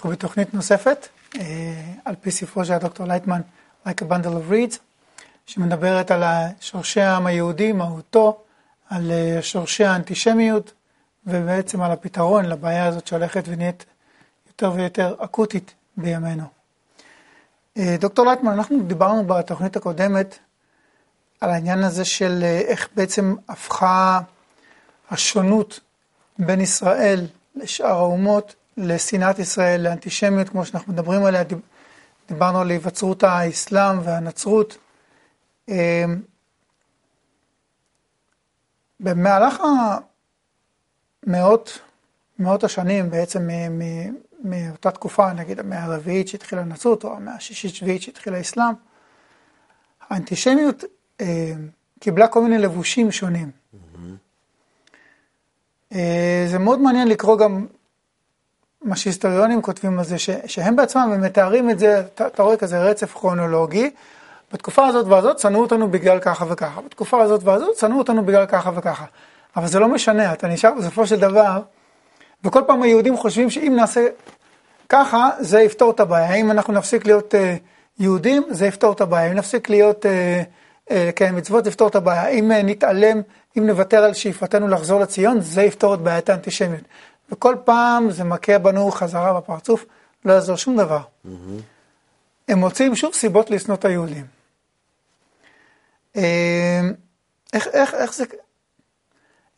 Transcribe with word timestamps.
אנחנו 0.00 0.10
בתוכנית 0.10 0.54
נוספת, 0.54 1.08
אה, 1.36 1.42
על 2.04 2.14
פי 2.20 2.30
ספרו 2.30 2.64
של 2.64 2.72
הדוקטור 2.72 3.06
לייטמן, 3.06 3.40
Like 3.86 4.00
a 4.00 4.04
Bundle 4.10 4.26
of 4.26 4.52
Reeds, 4.52 4.78
שמדברת 5.46 6.10
על 6.10 6.22
שורשי 6.60 7.00
העם 7.00 7.26
היהודי, 7.26 7.72
מהותו, 7.72 8.42
על 8.90 9.10
אה, 9.10 9.42
שורשי 9.42 9.84
האנטישמיות, 9.84 10.72
ובעצם 11.26 11.82
על 11.82 11.90
הפתרון 11.90 12.44
לבעיה 12.44 12.86
הזאת 12.86 13.06
שהולכת 13.06 13.44
ונהיית 13.46 13.84
יותר 14.46 14.72
ויותר 14.72 15.14
אקוטית 15.18 15.74
בימינו. 15.96 16.44
אה, 17.76 17.96
דוקטור 18.00 18.26
לייטמן, 18.26 18.52
אנחנו 18.52 18.82
דיברנו 18.82 19.26
בתוכנית 19.26 19.76
הקודמת 19.76 20.38
על 21.40 21.50
העניין 21.50 21.84
הזה 21.84 22.04
של 22.04 22.42
איך 22.42 22.88
בעצם 22.96 23.34
הפכה 23.48 24.20
השונות 25.10 25.80
בין 26.38 26.60
ישראל 26.60 27.26
לשאר 27.54 27.86
האומות 27.86 28.54
לשנאת 28.76 29.38
ישראל, 29.38 29.80
לאנטישמיות, 29.80 30.48
כמו 30.48 30.64
שאנחנו 30.64 30.92
מדברים 30.92 31.24
עליה, 31.24 31.42
דיברנו 32.28 32.60
על 32.60 32.70
היווצרות 32.70 33.22
האסלאם 33.22 34.00
והנצרות. 34.04 34.78
אמ, 35.68 36.22
במהלך 39.00 39.62
המאות, 41.26 41.78
מאות 42.38 42.64
השנים 42.64 43.10
בעצם 43.10 43.48
מאותה 44.44 44.90
תקופה, 44.90 45.32
נגיד 45.32 45.60
המאה 45.60 45.84
הרביעית 45.84 46.28
שהתחילה 46.28 46.62
הנצרות, 46.62 47.04
או 47.04 47.16
המאה 47.16 47.34
השישית-שביעית 47.34 48.02
שהתחילה 48.02 48.36
האסלאם, 48.36 48.74
האנטישמיות 50.08 50.84
אמ, 51.20 51.26
קיבלה 52.00 52.28
כל 52.28 52.42
מיני 52.42 52.58
לבושים 52.58 53.12
שונים. 53.12 53.50
Mm-hmm. 53.74 55.96
זה 56.46 56.58
מאוד 56.58 56.80
מעניין 56.80 57.08
לקרוא 57.08 57.38
גם 57.38 57.66
מה 58.82 58.96
שהיסטוריונים 58.96 59.62
כותבים 59.62 59.98
על 59.98 60.04
זה, 60.04 60.18
ש, 60.18 60.30
שהם 60.46 60.76
בעצמם, 60.76 61.10
הם 61.14 61.20
מתארים 61.22 61.70
את 61.70 61.78
זה, 61.78 62.00
אתה, 62.00 62.42
רואה 62.42 62.56
כזה 62.56 62.78
רצף 62.78 63.14
כרונולוגי, 63.14 63.90
בתקופה 64.52 64.86
הזאת 64.86 65.06
והזאת 65.06 65.38
שנאו 65.38 65.60
אותנו 65.60 65.90
בגלל 65.90 66.18
ככה 66.18 66.44
וככה, 66.48 66.80
בתקופה 66.80 67.22
הזאת 67.22 67.40
והזאת 67.44 67.76
שנאו 67.76 67.98
אותנו 67.98 68.24
בגלל 68.24 68.46
ככה 68.46 68.70
וככה. 68.74 69.04
אבל 69.56 69.66
זה 69.66 69.78
לא 69.78 69.88
משנה, 69.88 70.32
אתה 70.32 70.48
נשאר 70.48 70.70
בסופו 70.78 71.06
של 71.06 71.20
דבר, 71.20 71.60
וכל 72.44 72.62
פעם 72.66 72.82
היהודים 72.82 73.16
חושבים 73.16 73.50
שאם 73.50 73.72
נעשה 73.76 74.06
ככה, 74.88 75.30
זה 75.40 75.60
יפתור 75.60 75.90
את 75.90 76.00
הבעיה. 76.00 76.34
אם 76.34 76.50
אנחנו 76.50 76.72
נפסיק 76.72 77.06
להיות 77.06 77.34
uh, 77.34 77.36
יהודים, 77.98 78.42
זה 78.50 78.66
יפתור 78.66 78.92
את 78.92 79.00
הבעיה. 79.00 79.30
אם 79.30 79.36
נפסיק 79.36 79.70
להיות, 79.70 80.04
uh, 80.04 80.08
uh, 80.88 80.92
כן, 81.16 81.36
מצוות, 81.36 81.64
זה 81.64 81.70
יפתור 81.70 81.88
את 81.88 81.94
הבעיה. 81.94 82.28
אם 82.28 82.50
uh, 82.50 82.54
נתעלם, 82.54 83.20
אם 83.58 83.66
נוותר 83.66 84.04
על 84.04 84.14
שאיפתנו 84.14 84.68
לחזור 84.68 85.00
לציון, 85.00 85.40
זה 85.40 85.62
יפתור 85.62 85.94
את 85.94 86.00
בעיית 86.00 86.30
האנטישמיות. 86.30 86.82
וכל 87.30 87.56
פעם 87.64 88.10
זה 88.10 88.24
מכה 88.24 88.58
בנו 88.58 88.90
חזרה 88.90 89.40
בפרצוף, 89.40 89.84
לא 90.24 90.32
יעזור 90.32 90.56
שום 90.56 90.76
דבר. 90.76 91.00
Mm-hmm. 91.00 91.28
הם 92.48 92.58
מוצאים 92.58 92.96
שוב 92.96 93.14
סיבות 93.14 93.50
לשנוא 93.50 93.76
את 93.76 93.84
היהודים. 93.84 94.26
אה, 96.16 96.80
איך, 97.52 97.66
איך, 97.72 97.94
איך, 97.94 98.14
זה, 98.14 98.24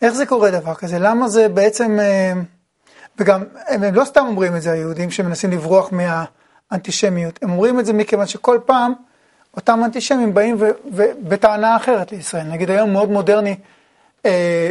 איך 0.03 0.15
זה 0.15 0.27
קורה 0.27 0.51
דבר 0.51 0.75
כזה? 0.75 0.99
למה 0.99 1.29
זה 1.29 1.49
בעצם, 1.49 2.01
אה, 2.01 2.33
וגם 3.19 3.45
הם, 3.67 3.83
הם 3.83 3.95
לא 3.95 4.05
סתם 4.05 4.25
אומרים 4.27 4.57
את 4.57 4.63
זה, 4.63 4.73
היהודים 4.73 5.11
שמנסים 5.11 5.51
לברוח 5.51 5.91
מהאנטישמיות, 5.93 7.43
הם 7.43 7.51
אומרים 7.51 7.81
את 7.81 7.87
זה 7.87 7.93
מכיוון 7.93 8.27
שכל 8.27 8.59
פעם 8.67 8.93
אותם 9.57 9.81
אנטישמים 9.85 10.35
באים 10.35 10.57
בטענה 11.23 11.77
אחרת 11.77 12.13
לישראל. 12.13 12.47
נגיד 12.47 12.71
היום 12.71 12.93
מאוד 12.93 13.11
מודרני 13.11 13.57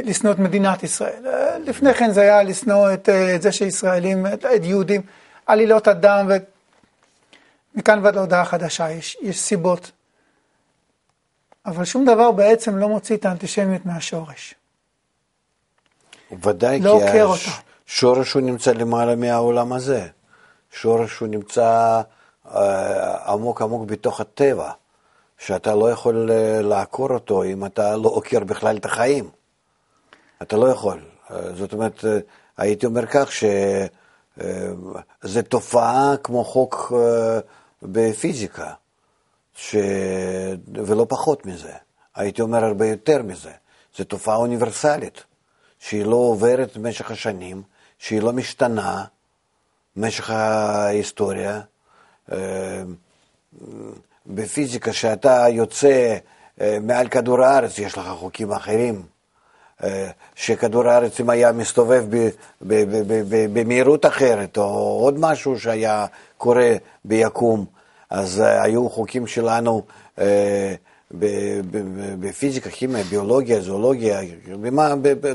לשנוא 0.04 0.32
את 0.32 0.40
מדינת 0.40 0.84
ישראל. 0.84 1.28
אה, 1.28 1.58
לפני 1.58 1.94
כן 1.94 2.12
זה 2.12 2.22
היה 2.22 2.44
לשנוא 2.44 2.94
את, 2.94 3.10
אה, 3.10 3.36
את 3.36 3.42
זה 3.42 3.52
שישראלים, 3.52 4.26
את, 4.26 4.46
את 4.46 4.64
יהודים, 4.64 5.02
עלילות 5.46 5.88
הדם, 5.88 6.30
ומכאן 7.76 8.00
ועד 8.04 8.16
להודעה 8.16 8.46
חדשה, 8.46 8.92
יש, 8.92 9.18
יש 9.22 9.40
סיבות. 9.40 9.92
אבל 11.66 11.86
שום 11.86 12.06
דבר 12.06 12.32
בעצם 12.32 12.78
לא 12.78 12.90
מוציא 12.90 13.16
את 13.16 13.26
האנטישמיות 13.26 13.86
מהשורש. 13.86 14.56
ודאי, 16.44 16.80
לא 16.80 17.00
כי 17.12 17.18
השורש 17.88 18.34
הוא 18.34 18.42
נמצא 18.42 18.72
למעלה 18.72 19.16
מהעולם 19.16 19.74
הזה. 19.74 20.08
שורש 20.72 21.18
הוא 21.18 21.28
נמצא 21.28 22.02
אה, 22.56 23.32
עמוק 23.32 23.62
עמוק 23.62 23.86
בתוך 23.86 24.22
הטבע, 24.22 24.72
שאתה 25.38 25.76
לא 25.76 25.92
יכול 25.92 26.30
לעקור 26.62 27.10
אותו 27.10 27.44
אם 27.44 27.66
אתה 27.66 27.96
לא 27.96 28.10
עוקר 28.10 28.40
בכלל 28.40 28.78
את 28.78 28.86
החיים. 28.86 29.30
אתה 30.42 30.58
לא 30.58 30.68
יכול. 30.68 31.00
אה, 31.32 31.56
זאת 31.56 31.74
אומרת, 31.74 32.06
אה, 32.06 32.20
הייתי 32.58 32.86
אומר 32.86 33.06
כך, 33.06 33.32
שזה 33.32 33.88
אה, 35.26 35.42
תופעה 35.50 36.16
כמו 36.24 36.44
חוק 36.44 36.94
בפיזיקה, 37.84 38.74
ש... 39.56 39.76
ולא 40.74 41.06
פחות 41.10 41.46
מזה. 41.46 41.74
הייתי 42.16 42.42
אומר 42.42 42.66
הרבה 42.66 42.88
יותר 42.88 43.24
מזה. 43.24 43.52
זו 43.98 44.04
תופעה 44.04 44.36
אוניברסלית, 44.36 45.24
שהיא 45.80 46.06
לא 46.06 46.16
עוברת 46.16 46.78
במשך 46.78 47.12
השנים, 47.12 47.62
שהיא 47.98 48.22
לא 48.22 48.34
משתנה 48.34 49.06
במשך 49.96 50.30
ההיסטוריה. 50.30 51.62
בפיזיקה, 54.26 54.94
שאתה 54.94 55.46
יוצא 55.50 56.18
מעל 56.82 57.08
כדור 57.08 57.42
הארץ, 57.42 57.80
יש 57.80 57.98
לך 57.98 58.08
חוקים 58.20 58.52
אחרים. 58.52 59.04
שכדור 60.36 60.88
הארץ 60.88 61.20
אם 61.20 61.30
היה 61.30 61.52
מסתובב 61.52 62.06
במהירות 63.54 64.06
אחרת, 64.06 64.58
או 64.58 64.64
עוד 65.04 65.20
משהו 65.20 65.60
שהיה 65.60 66.06
קורה 66.38 66.76
ביקום, 67.06 67.66
אז 68.12 68.42
אה, 68.42 68.64
היו 68.64 68.90
חוקים 68.90 69.28
שלנו 69.28 69.84
אה, 70.20 70.74
בפיזיקה, 72.20 72.70
כימיה, 72.70 73.04
ביולוגיה, 73.04 73.62
זואולוגיה, 73.62 74.20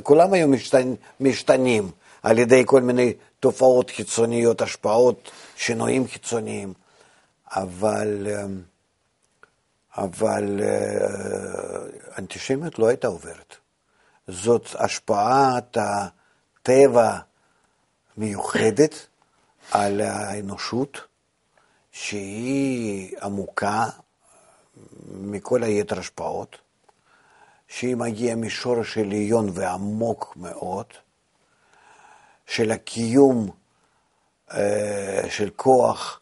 כולם 0.03 0.33
היו 0.33 0.49
משתנים 1.21 1.91
על 2.23 2.39
ידי 2.39 2.63
כל 2.67 2.83
מיני 2.83 3.13
תופעות 3.41 3.91
חיצוניות, 3.91 4.63
השפעות, 4.63 5.31
שינויים 5.57 6.07
חיצוניים, 6.09 6.73
אבל, 7.51 8.27
אה, 8.31 8.45
אבל 9.97 10.61
אנטישמיות 12.19 12.79
לא 12.79 12.89
הייתה 12.89 13.09
עוברת. 13.09 13.57
זאת 14.29 14.67
השפעת 14.79 15.77
הטבע 15.77 17.19
מיוחדת 18.17 19.07
על 19.71 20.01
האנושות, 20.01 21.01
שהיא 21.93 23.17
עמוקה 23.23 23.85
מכל 25.11 25.63
היתר 25.63 25.99
השפעות, 25.99 26.59
שהיא 27.69 27.97
מגיעה 27.97 28.37
משורש 28.37 28.99
עליון 28.99 29.51
ועמוק 29.53 30.37
מאוד, 30.37 30.87
של 32.47 32.71
הקיום 32.71 33.51
אה, 34.53 35.23
של 35.31 35.51
כוח, 35.57 36.21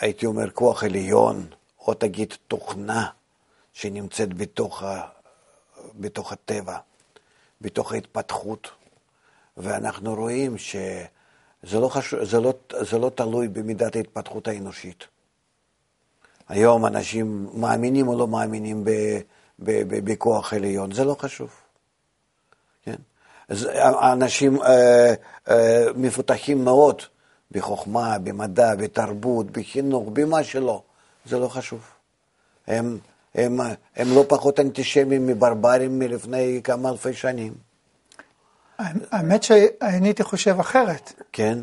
הייתי 0.00 0.26
אומר 0.26 0.50
כוח 0.50 0.84
עליון, 0.84 1.46
או 1.78 1.94
תגיד 1.94 2.34
תוכנה 2.48 3.06
שנמצאת 3.72 4.34
בתוך 4.34 4.82
בתוך 6.00 6.32
הטבע, 6.32 6.78
בתוך 7.60 7.92
ההתפתחות, 7.92 8.70
ואנחנו 9.56 10.14
רואים 10.14 10.58
שזה 10.58 11.80
לא, 11.80 11.88
חשוב, 11.88 12.24
זה 12.24 12.40
לא, 12.40 12.54
זה 12.80 12.98
לא 12.98 13.10
תלוי 13.14 13.48
במידת 13.48 13.96
ההתפתחות 13.96 14.48
האנושית. 14.48 15.04
היום 16.48 16.86
אנשים 16.86 17.48
מאמינים 17.54 18.08
או 18.08 18.18
לא 18.18 18.28
מאמינים 18.28 18.84
בכוח 20.04 20.52
עליון, 20.52 20.92
זה 20.92 21.04
לא 21.04 21.16
חשוב. 21.18 21.50
כן? 22.84 22.96
אנשים 24.12 24.62
אה, 24.62 25.14
אה, 25.48 25.86
מפותחים 25.94 26.64
מאוד 26.64 27.02
בחוכמה, 27.50 28.18
במדע, 28.18 28.74
בתרבות, 28.74 29.50
בחינוך, 29.50 30.08
במה 30.12 30.44
שלא, 30.44 30.82
זה 31.26 31.38
לא 31.38 31.48
חשוב. 31.48 31.80
הם 32.66 32.98
הם, 33.34 33.60
הם 33.96 34.08
לא 34.14 34.24
פחות 34.28 34.60
אנטישמים 34.60 35.26
מברברים 35.26 35.98
מלפני 35.98 36.60
כמה 36.64 36.88
אלפי 36.88 37.12
שנים. 37.12 37.52
האמת 39.10 39.42
שאני 39.42 40.08
הייתי 40.08 40.22
חושב 40.22 40.60
אחרת. 40.60 41.12
כן. 41.32 41.58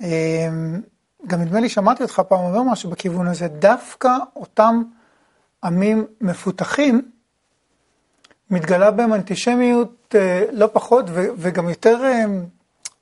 אמ, 0.00 0.80
גם 1.26 1.40
נדמה 1.40 1.60
לי 1.60 1.68
שמעתי 1.68 2.02
אותך 2.02 2.22
פעם 2.28 2.40
אומר 2.40 2.62
משהו 2.62 2.90
בכיוון 2.90 3.26
הזה, 3.26 3.48
דווקא 3.48 4.10
אותם 4.36 4.82
עמים 5.64 6.06
מפותחים, 6.20 7.10
מתגלה 8.50 8.90
בהם 8.90 9.14
אנטישמיות 9.14 10.14
אה, 10.14 10.44
לא 10.52 10.68
פחות 10.72 11.04
וגם 11.12 11.68
יותר 11.68 12.04
אה, 12.04 12.24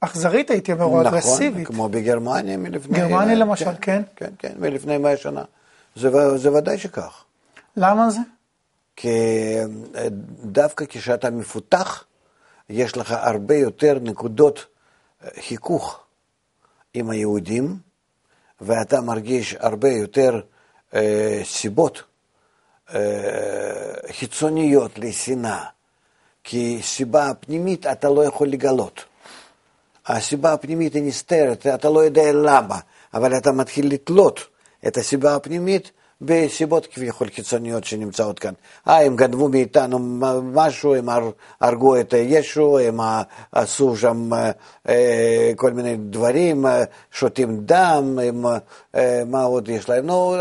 אכזרית 0.00 0.50
הייתי 0.50 0.72
אומר, 0.72 0.84
או 0.84 0.90
נכון, 0.90 1.06
אגרסיבית. 1.06 1.62
נכון, 1.62 1.76
כמו 1.76 1.88
בגרמניה 1.88 2.56
מלפני... 2.56 2.98
גרמניה 2.98 3.34
למשל, 3.34 3.64
כן. 3.64 4.02
כן, 4.16 4.26
כן, 4.38 4.50
כן 4.50 4.54
מלפני 4.58 4.98
מאה 4.98 5.16
שנה. 5.16 5.42
זה, 5.96 6.38
זה 6.38 6.52
ודאי 6.52 6.78
שכך. 6.78 7.24
למה 7.76 8.10
זה? 8.10 8.20
כי 8.96 9.10
דווקא 10.44 10.84
כשאתה 10.88 11.30
מפותח, 11.30 12.04
יש 12.68 12.96
לך 12.96 13.14
הרבה 13.18 13.54
יותר 13.54 13.98
נקודות 14.02 14.66
אה, 15.24 15.28
חיכוך. 15.40 16.06
עם 16.96 17.10
היהודים, 17.10 17.76
ואתה 18.60 19.00
מרגיש 19.00 19.56
הרבה 19.58 19.88
יותר 19.88 20.40
אה, 20.94 21.40
סיבות 21.44 22.02
אה, 22.94 23.00
חיצוניות 24.12 24.98
לשנאה, 24.98 25.64
כי 26.44 26.78
סיבה 26.82 27.32
פנימית 27.40 27.86
אתה 27.86 28.08
לא 28.08 28.24
יכול 28.24 28.48
לגלות. 28.48 29.04
הסיבה 30.06 30.52
הפנימית 30.52 30.94
היא 30.94 31.02
נסתרת, 31.02 31.66
אתה 31.66 31.90
לא 31.90 32.04
יודע 32.04 32.32
למה, 32.32 32.78
אבל 33.14 33.36
אתה 33.36 33.52
מתחיל 33.52 33.92
לתלות 33.92 34.40
את 34.86 34.96
הסיבה 34.96 35.34
הפנימית 35.34 35.90
בסיבות 36.20 36.86
כביכול 36.86 37.28
קיצוניות 37.28 37.84
שנמצאות 37.84 38.38
כאן. 38.38 38.52
אה, 38.88 39.02
הם 39.02 39.16
גנבו 39.16 39.48
מאיתנו 39.48 39.98
משהו, 40.42 40.94
הם 40.94 41.08
הרגו 41.60 42.00
את 42.00 42.14
ישו, 42.16 42.78
הם 42.78 43.00
עשו 43.52 43.96
שם 43.96 44.30
אה, 44.88 45.52
כל 45.56 45.72
מיני 45.72 45.96
דברים, 45.96 46.66
אה, 46.66 46.84
שותים 47.12 47.60
דם, 47.60 48.18
הם, 48.22 48.46
אה, 48.94 49.22
מה 49.26 49.42
עוד 49.42 49.68
יש 49.68 49.88
להם? 49.88 50.06
נו, 50.06 50.36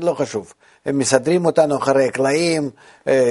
לא 0.00 0.14
חשוב. 0.14 0.52
הם 0.86 0.98
מסדרים 0.98 1.46
אותנו 1.46 1.76
אחרי 1.76 2.06
הקלעים, 2.06 2.70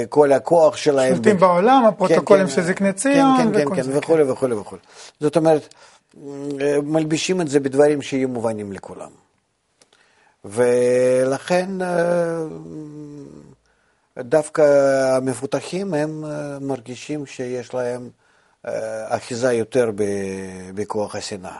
כל 0.08 0.32
הכוח 0.32 0.76
שלהם. 0.76 1.14
שולטים 1.14 1.38
בעולם, 1.38 1.84
הפרוטוקולים 1.88 2.46
כן, 2.46 2.52
של 2.52 2.62
זקני 2.62 2.92
ציון, 2.92 3.36
כן, 3.38 3.52
כן, 3.52 3.76
כן, 3.76 3.82
כן, 3.82 3.98
וכולי 3.98 4.22
וכולי 4.22 4.54
וכולי. 4.54 4.80
זאת 5.20 5.36
אומרת, 5.36 5.74
מלבישים 6.82 7.40
את 7.40 7.48
זה 7.48 7.60
בדברים 7.60 8.02
שיהיו 8.02 8.28
מובנים 8.28 8.72
לכולם. 8.72 9.25
ולכן 10.44 11.82
אה, 11.82 12.44
דווקא 14.18 14.62
המפותחים 15.16 15.94
הם 15.94 16.24
אה, 16.24 16.58
מרגישים 16.60 17.26
שיש 17.26 17.74
להם 17.74 18.10
אה, 18.66 19.16
אחיזה 19.16 19.52
יותר 19.52 19.90
בכוח 20.74 21.16
השנאה. 21.16 21.58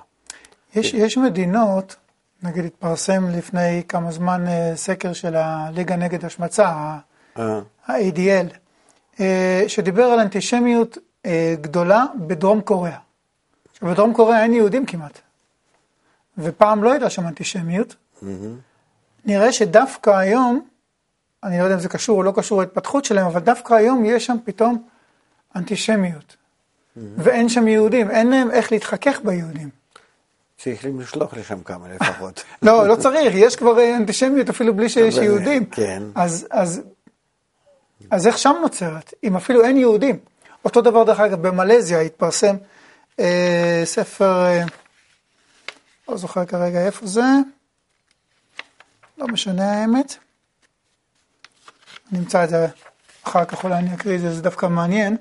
יש, 0.75 0.95
יש 0.95 1.19
מדינות, 1.19 1.97
נגיד 2.43 2.65
התפרסם 2.65 3.31
לפני 3.31 3.83
כמה 3.89 4.13
זמן 4.13 4.45
סקר 4.75 5.13
של 5.13 5.37
הליגה 5.37 5.97
נגד 5.97 6.25
השמצה, 6.25 6.69
ה-ADL, 7.37 8.55
שדיבר 9.69 10.05
על 10.05 10.21
אנטישמיות 10.21 10.99
גדולה 11.61 12.05
בדרום 12.27 12.61
קוריאה. 12.61 12.99
בדרום 13.83 14.15
קוריאה 14.15 14.43
אין 14.43 14.53
יהודים 14.53 14.87
כמעט, 14.87 15.21
ופעם 16.39 16.85
לא 16.85 16.93
הייתה 16.93 17.11
שם 17.11 17.27
אנטישמיות. 17.27 17.97
נראה 19.25 19.53
שדווקא 19.53 20.11
היום, 20.11 20.67
אני 21.45 21.59
לא 21.59 21.63
יודע 21.63 21.75
אם 21.75 21.81
זה 21.81 21.89
קשור 21.89 22.19
או 22.19 22.23
לא 22.23 22.33
קשור 22.37 22.61
להתפתחות 22.61 23.05
שלהם, 23.05 23.27
אבל 23.27 23.41
דווקא 23.41 23.75
היום 23.75 24.05
יש 24.05 24.27
שם 24.27 24.37
פתאום 24.45 24.89
אנטישמיות. 25.57 26.37
ואין 26.97 27.49
שם 27.49 27.69
יהודים, 27.69 28.11
אין 28.11 28.31
להם 28.31 28.51
איך 28.51 28.73
להתחכך 28.73 29.21
ביהודים. 29.25 29.69
צריכים 30.59 31.01
לשלוח 31.01 31.35
לשם 31.35 31.63
כמה 31.63 31.89
לפחות. 31.89 32.45
לא, 32.63 32.89
לא 32.89 32.97
צריך, 32.97 33.35
יש 33.35 33.57
כבר 33.57 33.97
אנטישמיות 33.97 34.49
אפילו 34.49 34.75
בלי 34.75 34.89
שיש 34.89 35.17
יהודים. 35.17 35.65
כן. 35.67 36.03
אז, 36.15 36.47
אז, 36.51 36.83
אז 38.11 38.27
איך 38.27 38.39
שם 38.39 38.55
נוצרת, 38.63 39.15
אם 39.25 39.37
אפילו 39.37 39.65
אין 39.65 39.77
יהודים? 39.77 40.19
אותו 40.65 40.81
דבר, 40.81 41.05
דרך 41.05 41.21
אגב, 41.21 41.49
במלזיה 41.49 42.01
התפרסם 42.01 42.57
אה, 43.21 43.83
ספר, 43.85 44.45
אה, 44.45 44.65
לא 46.09 46.17
זוכר 46.17 46.45
כרגע 46.45 46.87
איפה 46.87 47.07
זה, 47.07 47.23
לא 49.19 49.27
משנה 49.29 49.73
האמת. 49.73 50.17
נמצא 52.13 52.45
את 52.45 52.49
זה 52.49 52.67
אחר 53.23 53.45
כך, 53.45 53.65
אולי 53.65 53.75
אני 53.75 53.95
אקריא 53.95 54.17
את 54.17 54.21
זה, 54.21 54.35
זה 54.35 54.43
דווקא 54.43 54.67
מעניין. 54.67 55.17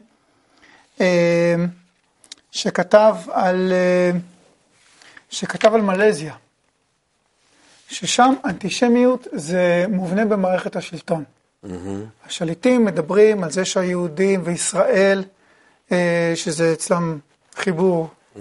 אה, 1.02 1.56
שכתב 2.52 3.16
על, 3.32 3.72
אה, 3.74 4.12
שכתב 5.30 5.74
על 5.74 5.82
מלזיה, 5.82 6.34
ששם 7.90 8.34
אנטישמיות 8.46 9.28
זה 9.32 9.86
מובנה 9.90 10.26
במערכת 10.26 10.76
השלטון. 10.76 11.24
Mm-hmm. 11.24 11.68
השליטים 12.26 12.86
מדברים 12.86 13.44
על 13.44 13.52
זה 13.52 13.66
שהיהודים 13.66 14.42
וישראל, 14.44 15.24
אה, 15.92 16.34
שזה 16.36 16.74
אצלם 16.74 17.20
חיבור, 17.56 18.08
mm-hmm. 18.08 18.40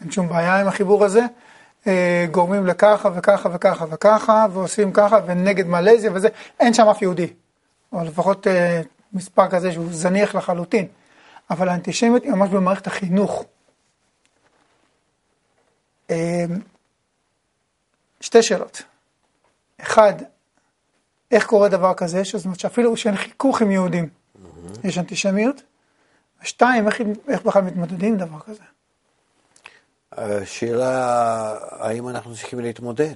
אין 0.00 0.10
שום 0.10 0.28
בעיה 0.28 0.60
עם 0.60 0.68
החיבור 0.68 1.04
הזה, 1.04 1.22
גורמים 2.30 2.66
לככה 2.66 3.08
וככה 3.14 3.48
וככה 3.52 3.84
וככה, 3.90 4.46
ועושים 4.52 4.92
ככה, 4.92 5.18
ונגד 5.26 5.66
מלזיה 5.66 6.10
וזה, 6.14 6.28
אין 6.60 6.74
שם 6.74 6.88
אף 6.88 7.02
יהודי. 7.02 7.32
או 7.92 8.04
לפחות 8.04 8.46
אה, 8.46 8.80
מספר 9.12 9.48
כזה 9.50 9.72
שהוא 9.72 9.86
זניח 9.90 10.34
לחלוטין. 10.34 10.86
אבל 11.50 11.68
האנטישמיות 11.68 12.22
היא 12.22 12.32
ממש 12.32 12.50
במערכת 12.50 12.86
החינוך. 12.86 13.44
אה, 16.10 16.44
שתי 18.20 18.42
שאלות. 18.42 18.82
אחד, 19.80 20.12
איך 21.30 21.46
קורה 21.46 21.68
דבר 21.68 21.94
כזה, 21.94 22.22
זאת 22.24 22.44
אומרת 22.44 22.60
שאפילו 22.60 22.96
שאין 22.96 23.16
חיכוך 23.16 23.62
עם 23.62 23.70
יהודים, 23.70 24.08
mm-hmm. 24.08 24.88
יש 24.88 24.98
אנטישמיות. 24.98 25.62
ושתיים, 26.42 26.86
איך, 26.86 27.00
איך 27.28 27.42
בכלל 27.42 27.62
מתמודדים 27.62 28.12
עם 28.12 28.18
דבר 28.18 28.40
כזה? 28.40 28.62
השאלה, 30.16 31.54
האם 31.70 32.08
אנחנו 32.08 32.34
צריכים 32.34 32.60
להתמודד? 32.60 33.14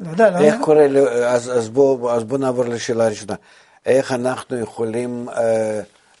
לא 0.00 0.10
יודע, 0.10 0.30
לא 0.30 0.38
איך 0.38 0.54
קורה, 0.60 0.86
אז, 1.26 1.50
אז, 1.58 1.68
בוא, 1.68 2.12
אז 2.12 2.24
בוא 2.24 2.38
נעבור 2.38 2.64
לשאלה 2.64 3.06
הראשונה. 3.06 3.34
איך 3.86 4.12
אנחנו 4.12 4.58
יכולים 4.58 5.28
uh, 5.28 5.32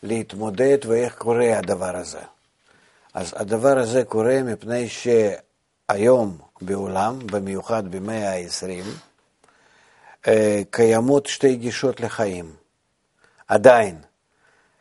להתמודד 0.02 0.78
ואיך 0.86 1.14
קורה 1.18 1.58
הדבר 1.58 1.96
הזה? 1.96 2.20
אז 3.14 3.34
הדבר 3.36 3.78
הזה 3.78 4.04
קורה 4.04 4.42
מפני 4.42 4.88
שהיום 4.88 6.38
בעולם, 6.60 7.18
במיוחד 7.26 7.90
במאה 7.90 8.32
ה-20, 8.32 8.84
uh, 10.24 10.28
קיימות 10.70 11.26
שתי 11.26 11.56
גישות 11.56 12.00
לחיים. 12.00 12.52
עדיין. 13.48 13.96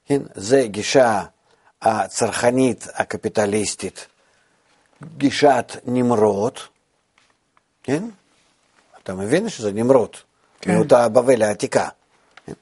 כן? 0.05 0.21
זה 0.35 0.67
גישה 0.67 1.23
הצרכנית 1.81 2.87
הקפיטליסטית, 2.93 4.07
גישת 5.17 5.77
נמרוד, 5.85 6.53
כן? 7.83 8.03
אתה 9.03 9.13
מבין 9.13 9.49
שזה 9.49 9.71
נמרוד, 9.71 10.15
כן. 10.61 10.75
מאותה 10.75 11.09
בבל 11.09 11.41
העתיקה. 11.41 11.89
כן? 12.45 12.53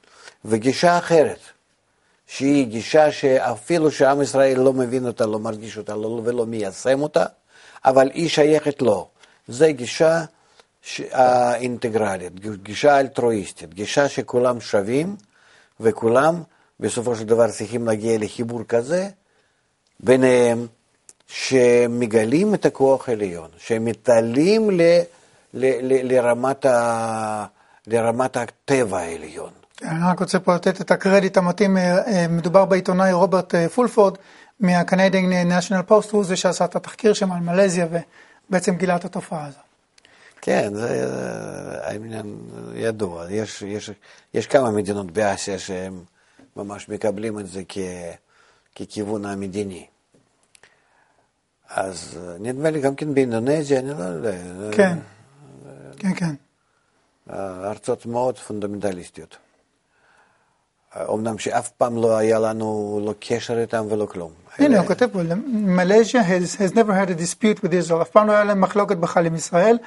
וגישה 0.44 0.98
אחרת, 0.98 1.40
שהיא 2.26 2.66
גישה 2.66 3.12
שאפילו 3.12 3.90
שעם 3.90 4.22
ישראל 4.22 4.60
לא 4.60 4.72
מבין 4.72 5.06
אותה, 5.06 5.26
לא 5.26 5.38
מרגיש 5.38 5.78
אותה 5.78 5.96
לא, 5.96 6.20
ולא 6.24 6.46
מיישם 6.46 7.02
אותה, 7.02 7.24
אבל 7.84 8.10
היא 8.14 8.28
שייכת 8.28 8.82
לו. 8.82 9.08
זו 9.48 9.66
גישה 9.70 10.24
האינטגרלית, 11.12 12.40
גישה 12.62 13.00
אלטרואיסטית, 13.00 13.74
גישה 13.74 14.08
שכולם 14.08 14.60
שווים 14.60 15.16
וכולם 15.80 16.42
בסופו 16.80 17.16
של 17.16 17.24
דבר 17.24 17.50
צריכים 17.50 17.86
להגיע 17.86 18.18
לחיבור 18.18 18.62
כזה 18.64 19.08
ביניהם, 20.00 20.66
שמגלים 21.28 22.54
את 22.54 22.66
הכוח 22.66 23.08
העליון, 23.08 23.50
שמתעלים 23.58 24.70
ל, 24.70 24.82
ל, 25.54 25.64
ל, 25.64 26.14
לרמת, 26.14 26.66
ה, 26.66 27.46
לרמת 27.86 28.36
הטבע 28.36 28.98
העליון. 28.98 29.50
אני 29.82 30.00
רק 30.10 30.20
רוצה 30.20 30.38
פה 30.38 30.54
לתת 30.54 30.80
את 30.80 30.90
הקרדיט 30.90 31.36
המתאים, 31.36 31.76
אה, 31.76 31.98
אה, 32.06 32.28
מדובר 32.28 32.64
בעיתונאי 32.64 33.12
רוברט 33.12 33.54
אה, 33.54 33.68
פולפורד 33.68 34.16
מה-Canadian 34.60 35.50
National 35.50 35.90
Post, 35.90 36.08
הוא 36.10 36.24
זה 36.24 36.36
שעשה 36.36 36.64
את 36.64 36.76
התחקיר 36.76 37.12
שם 37.12 37.32
על 37.32 37.40
מלזיה 37.40 37.86
ובעצם 38.48 38.76
גילה 38.76 38.96
את 38.96 39.04
התופעה 39.04 39.46
הזו. 39.46 39.58
כן, 40.40 40.74
זה 40.74 41.06
העניין 41.82 42.38
ידוע, 42.74 43.24
יש, 43.30 43.62
יש, 43.62 43.90
יש 44.34 44.46
כמה 44.46 44.70
מדינות 44.70 45.10
באסיה 45.10 45.58
שהן... 45.58 45.92
ממש 46.56 46.88
מקבלים 46.88 47.38
את 47.38 47.46
זה 47.46 47.62
כ, 47.68 47.78
ככיוון 48.76 49.24
המדיני. 49.24 49.86
אז 51.70 52.18
אה, 52.20 52.36
נדמה 52.40 52.70
לי 52.70 52.80
גם 52.80 52.94
כן 52.94 53.14
באינדונזיה, 53.14 53.78
אני 53.78 53.90
לא 53.90 54.04
יודע. 54.04 54.32
כן, 54.72 54.98
כן, 55.96 56.14
כן. 56.14 56.34
ארצות 57.64 58.06
מאוד 58.06 58.38
פונדמנטליסטיות. 58.38 59.36
אמנם 60.96 61.38
שאף 61.38 61.68
פעם 61.68 61.96
לא 61.96 62.16
היה 62.16 62.38
לנו 62.38 63.00
לא 63.04 63.14
קשר 63.20 63.60
איתם 63.60 63.86
ולא 63.90 64.06
כלום. 64.06 64.30
הנה, 64.58 64.78
הוא 64.78 64.86
כותב 64.86 65.06
פה, 65.12 65.22
מלזיה 65.46 66.22
has, 66.22 66.60
has 66.60 66.74
never 66.74 66.92
had 66.92 67.10
a 67.10 67.20
dispute 67.22 67.64
with 67.64 67.70
Israel, 67.70 68.02
אף 68.02 68.10
פעם 68.10 68.26
לא 68.26 68.32
היה 68.32 68.44
להם 68.44 68.60
מחלוקת 68.60 68.96
בכלל 68.96 69.26
עם 69.26 69.34
ישראל, 69.34 69.78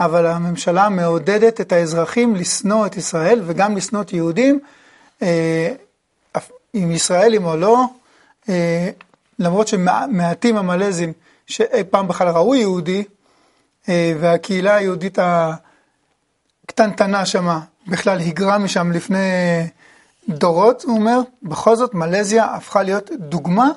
אבל 0.00 0.26
הממשלה 0.26 0.88
מעודדת 0.88 1.60
את 1.60 1.72
האזרחים 1.72 2.34
לשנוא 2.34 2.86
את 2.86 2.96
ישראל 2.96 3.40
וגם 3.46 3.76
לשנוא 3.76 4.02
את 4.02 4.12
יהודים. 4.12 4.60
אם 6.74 6.90
ישראלים 6.90 7.44
או 7.44 7.56
לא, 7.56 7.84
אה, 8.48 8.90
למרות 9.38 9.68
שמעטים 9.68 10.56
המלזים 10.56 11.12
שאי 11.46 11.84
פעם 11.90 12.08
בכלל 12.08 12.28
ראו 12.28 12.54
יהודי, 12.54 13.04
אה, 13.88 14.12
והקהילה 14.20 14.74
היהודית 14.74 15.18
הקטנטנה 16.64 17.26
שמה 17.26 17.60
בכלל 17.86 18.18
היגרה 18.18 18.58
משם 18.58 18.92
לפני 18.92 19.18
דורות, 20.28 20.82
הוא 20.82 20.98
אומר, 20.98 21.20
בכל 21.42 21.76
זאת 21.76 21.94
מלזיה 21.94 22.44
הפכה 22.44 22.82
להיות 22.82 23.10
דוגמה 23.18 23.68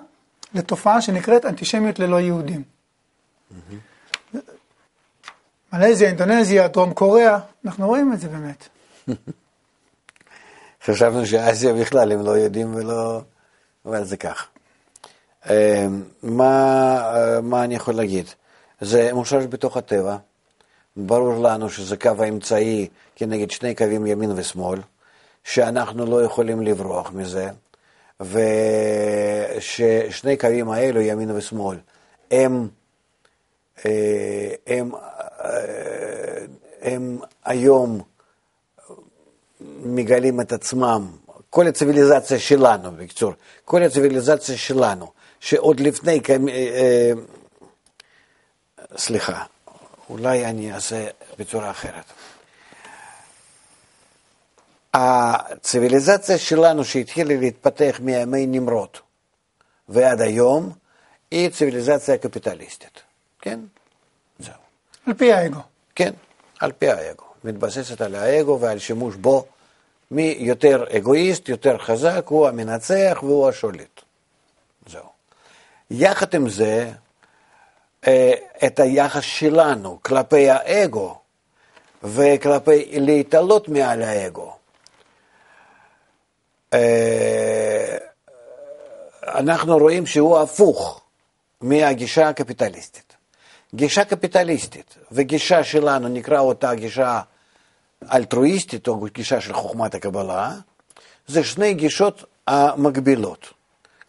לתופעה 0.53 1.01
שנקראת 1.01 1.45
אנטישמיות 1.45 1.99
ללא 1.99 2.19
יהודים. 2.19 2.63
מלזיה, 5.73 6.09
אינדונזיה, 6.09 6.67
דרום 6.67 6.93
קוריאה, 6.93 7.39
אנחנו 7.65 7.87
רואים 7.87 8.13
את 8.13 8.19
זה 8.19 8.27
באמת. 8.27 8.67
חשבנו 10.85 11.25
שאסיה 11.25 11.73
בכלל 11.73 12.11
הם 12.11 12.25
לא 12.25 12.31
יודעים 12.31 12.75
ולא... 12.75 13.21
אבל 13.85 14.03
זה 14.03 14.17
כך. 14.17 14.47
אה, 15.49 15.87
מה, 16.23 16.53
אה, 17.15 17.41
מה 17.41 17.63
אני 17.63 17.75
יכול 17.75 17.93
להגיד? 17.93 18.25
זה 18.81 19.13
מושרש 19.13 19.45
בתוך 19.49 19.77
הטבע. 19.77 20.17
ברור 20.97 21.43
לנו 21.43 21.69
שזה 21.69 21.97
קו 21.97 22.11
האמצעי 22.19 22.87
כנגד 23.15 23.51
שני 23.51 23.75
קווים 23.75 24.07
ימין 24.07 24.31
ושמאל, 24.35 24.79
שאנחנו 25.43 26.05
לא 26.05 26.23
יכולים 26.23 26.61
לברוח 26.61 27.11
מזה, 27.11 27.49
וששני 29.59 30.37
קווים 30.37 30.69
האלו, 30.69 31.01
ימין 31.01 31.31
ושמאל, 31.31 31.77
הם, 32.31 32.67
אה, 33.85 34.51
הם, 34.67 34.91
הם 36.81 37.19
היום 37.45 38.01
מגלים 39.81 40.41
את 40.41 40.51
עצמם, 40.51 41.07
כל 41.49 41.67
הציוויליזציה 41.67 42.39
שלנו, 42.39 42.91
בקיצור, 42.91 43.33
כל 43.65 43.83
הציוויליזציה 43.83 44.57
שלנו, 44.57 45.11
שעוד 45.39 45.79
לפני, 45.79 46.21
אה, 46.29 46.35
אה, 46.49 47.11
סליחה, 48.97 49.43
אולי 50.09 50.45
אני 50.45 50.73
אעשה 50.73 51.07
בצורה 51.39 51.71
אחרת. 51.71 52.03
הציוויליזציה 54.93 56.37
שלנו 56.37 56.85
שהתחילה 56.85 57.35
להתפתח 57.35 57.99
מימי 57.99 58.45
נמרוד 58.45 58.97
ועד 59.89 60.21
היום, 60.21 60.71
היא 61.31 61.49
ציוויליזציה 61.49 62.17
קפיטליסטית, 62.17 63.01
כן? 63.41 63.59
זהו. 64.39 64.53
על 65.07 65.13
פי 65.13 65.33
האגו. 65.33 65.59
כן, 65.95 66.13
על 66.59 66.71
פי 66.71 66.89
האגו. 66.89 67.23
מתבססת 67.43 68.01
על 68.01 68.15
האגו 68.15 68.59
ועל 68.61 68.79
שימוש 68.79 69.15
בו 69.15 69.45
מי 70.11 70.35
יותר 70.39 70.83
אגואיסט, 70.97 71.49
יותר 71.49 71.77
חזק, 71.77 72.25
הוא 72.27 72.47
המנצח 72.47 73.19
והוא 73.23 73.49
השולט. 73.49 74.01
זהו. 74.87 75.03
יחד 75.91 76.35
עם 76.35 76.49
זה, 76.49 76.91
אה, 78.07 78.31
את 78.65 78.79
היחס 78.79 79.23
שלנו 79.23 79.99
כלפי 80.01 80.49
האגו 80.49 81.19
וכלפי 82.03 82.99
להתעלות 82.99 83.69
מעל 83.69 84.01
האגו. 84.01 84.55
אה, 86.73 87.97
אנחנו 89.23 89.77
רואים 89.77 90.05
שהוא 90.05 90.39
הפוך 90.39 91.01
מהגישה 91.61 92.29
הקפיטליסטית. 92.29 93.15
גישה 93.75 94.05
קפיטליסטית 94.05 94.95
וגישה 95.11 95.63
שלנו, 95.63 96.07
נקרא 96.07 96.39
אותה 96.39 96.75
גישה 96.75 97.21
אלטרואיסטית 98.13 98.87
או 98.87 99.05
גישה 99.13 99.41
של 99.41 99.53
חוכמת 99.53 99.95
הקבלה, 99.95 100.53
זה 101.27 101.43
שני 101.43 101.73
גישות 101.73 102.23
המקבילות. 102.47 103.53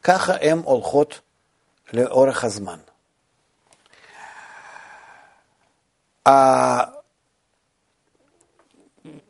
ככה 0.03 0.33
הן 0.41 0.59
הולכות 0.59 1.21
לאורך 1.93 2.45
הזמן. 2.45 2.79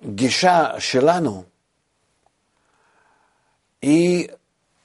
הגישה 0.04 0.80
שלנו 0.80 1.44
היא 3.82 4.28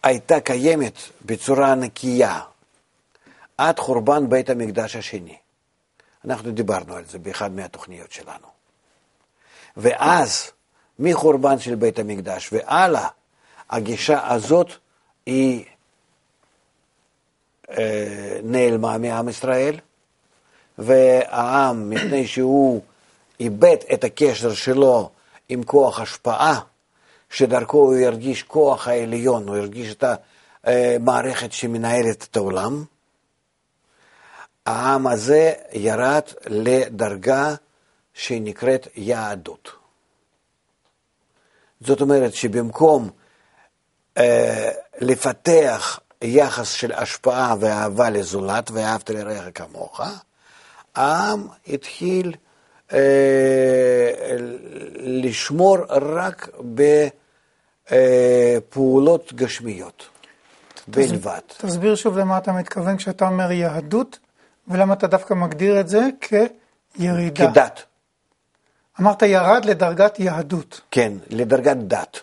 הייתה 0.04 0.40
קיימת 0.40 0.94
בצורה 1.26 1.76
נקייה 1.76 2.42
עד 3.58 3.80
חורבן 3.80 4.30
בית 4.30 4.50
המקדש 4.50 4.96
השני. 4.96 5.38
אנחנו 6.26 6.52
דיברנו 6.52 6.96
על 6.96 7.06
זה 7.06 7.20
באחד 7.20 7.52
מהתוכניות 7.52 8.12
שלנו. 8.12 8.57
ואז, 9.78 10.52
מחורבן 11.00 11.60
של 11.60 11.76
בית 11.76 12.00
המקדש 12.00 12.54
והלאה, 12.54 13.08
הגישה 13.70 14.32
הזאת 14.32 14.72
היא 15.26 15.66
אה, 17.70 18.40
נעלמה 18.44 18.98
מעם 18.98 19.30
ישראל, 19.30 19.80
והעם, 20.78 21.90
מפני 21.90 22.28
שהוא 22.28 22.82
איבד 23.40 23.78
את 23.94 24.04
הקשר 24.04 24.54
שלו 24.54 25.10
עם 25.50 25.64
כוח 25.64 26.00
השפעה, 26.00 26.60
שדרכו 27.30 27.78
הוא 27.78 27.96
ירגיש 27.96 28.44
כוח 28.44 28.88
העליון, 28.88 29.48
הוא 29.48 29.58
ירגיש 29.58 29.94
את 29.94 30.04
המערכת 30.64 31.52
שמנהלת 31.52 32.28
את 32.32 32.38
העולם, 32.38 32.84
העם 34.66 35.08
הזה 35.08 35.54
ירד 35.74 36.22
לדרגה 36.46 37.56
שנקראת 38.18 38.88
יהדות. 38.96 39.72
זאת 41.82 42.02
אומרת 42.02 42.34
שבמקום 42.34 43.10
אה, 44.18 44.72
לפתח 45.00 46.00
יחס 46.22 46.72
של 46.72 46.92
השפעה 46.92 47.56
ואהבה 47.60 48.10
לזולת, 48.10 48.72
ואהבת 48.72 49.10
לרעך 49.10 49.46
כמוך, 49.56 50.02
העם 50.96 51.48
התחיל 51.68 52.34
אה, 52.94 54.38
לשמור 54.96 55.78
רק 55.90 56.50
בפעולות 57.90 59.34
גשמיות 59.34 60.08
בלבד. 60.88 61.40
תסביר 61.58 61.96
שוב 61.96 62.18
למה 62.18 62.38
אתה 62.38 62.52
מתכוון 62.52 62.98
כשאתה 62.98 63.28
אומר 63.28 63.52
יהדות, 63.52 64.20
ולמה 64.68 64.94
אתה 64.94 65.08
דווקא 65.08 65.34
מגדיר 65.34 65.80
את 65.80 65.88
זה 65.88 66.02
כירידה. 66.22 67.52
כדת. 67.52 67.87
אמרת 69.00 69.22
ירד 69.22 69.66
לדרגת 69.66 70.20
יהדות. 70.20 70.82
כן, 70.92 71.13
לדרגת 71.30 71.77
דת. 71.77 72.20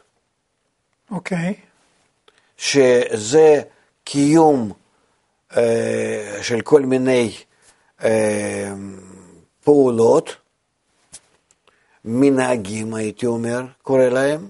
אוקיי. 1.11 1.55
שזה 2.57 3.63
קיום 4.05 4.73
אה, 5.57 6.39
של 6.43 6.61
כל 6.61 6.83
מיני 6.83 7.33
אה, 8.05 8.73
פעולות, 9.65 10.37
מנהגים 12.05 12.95
הייתי 12.95 13.27
אומר, 13.27 13.63
קורא 13.83 14.05
להם, 14.05 14.49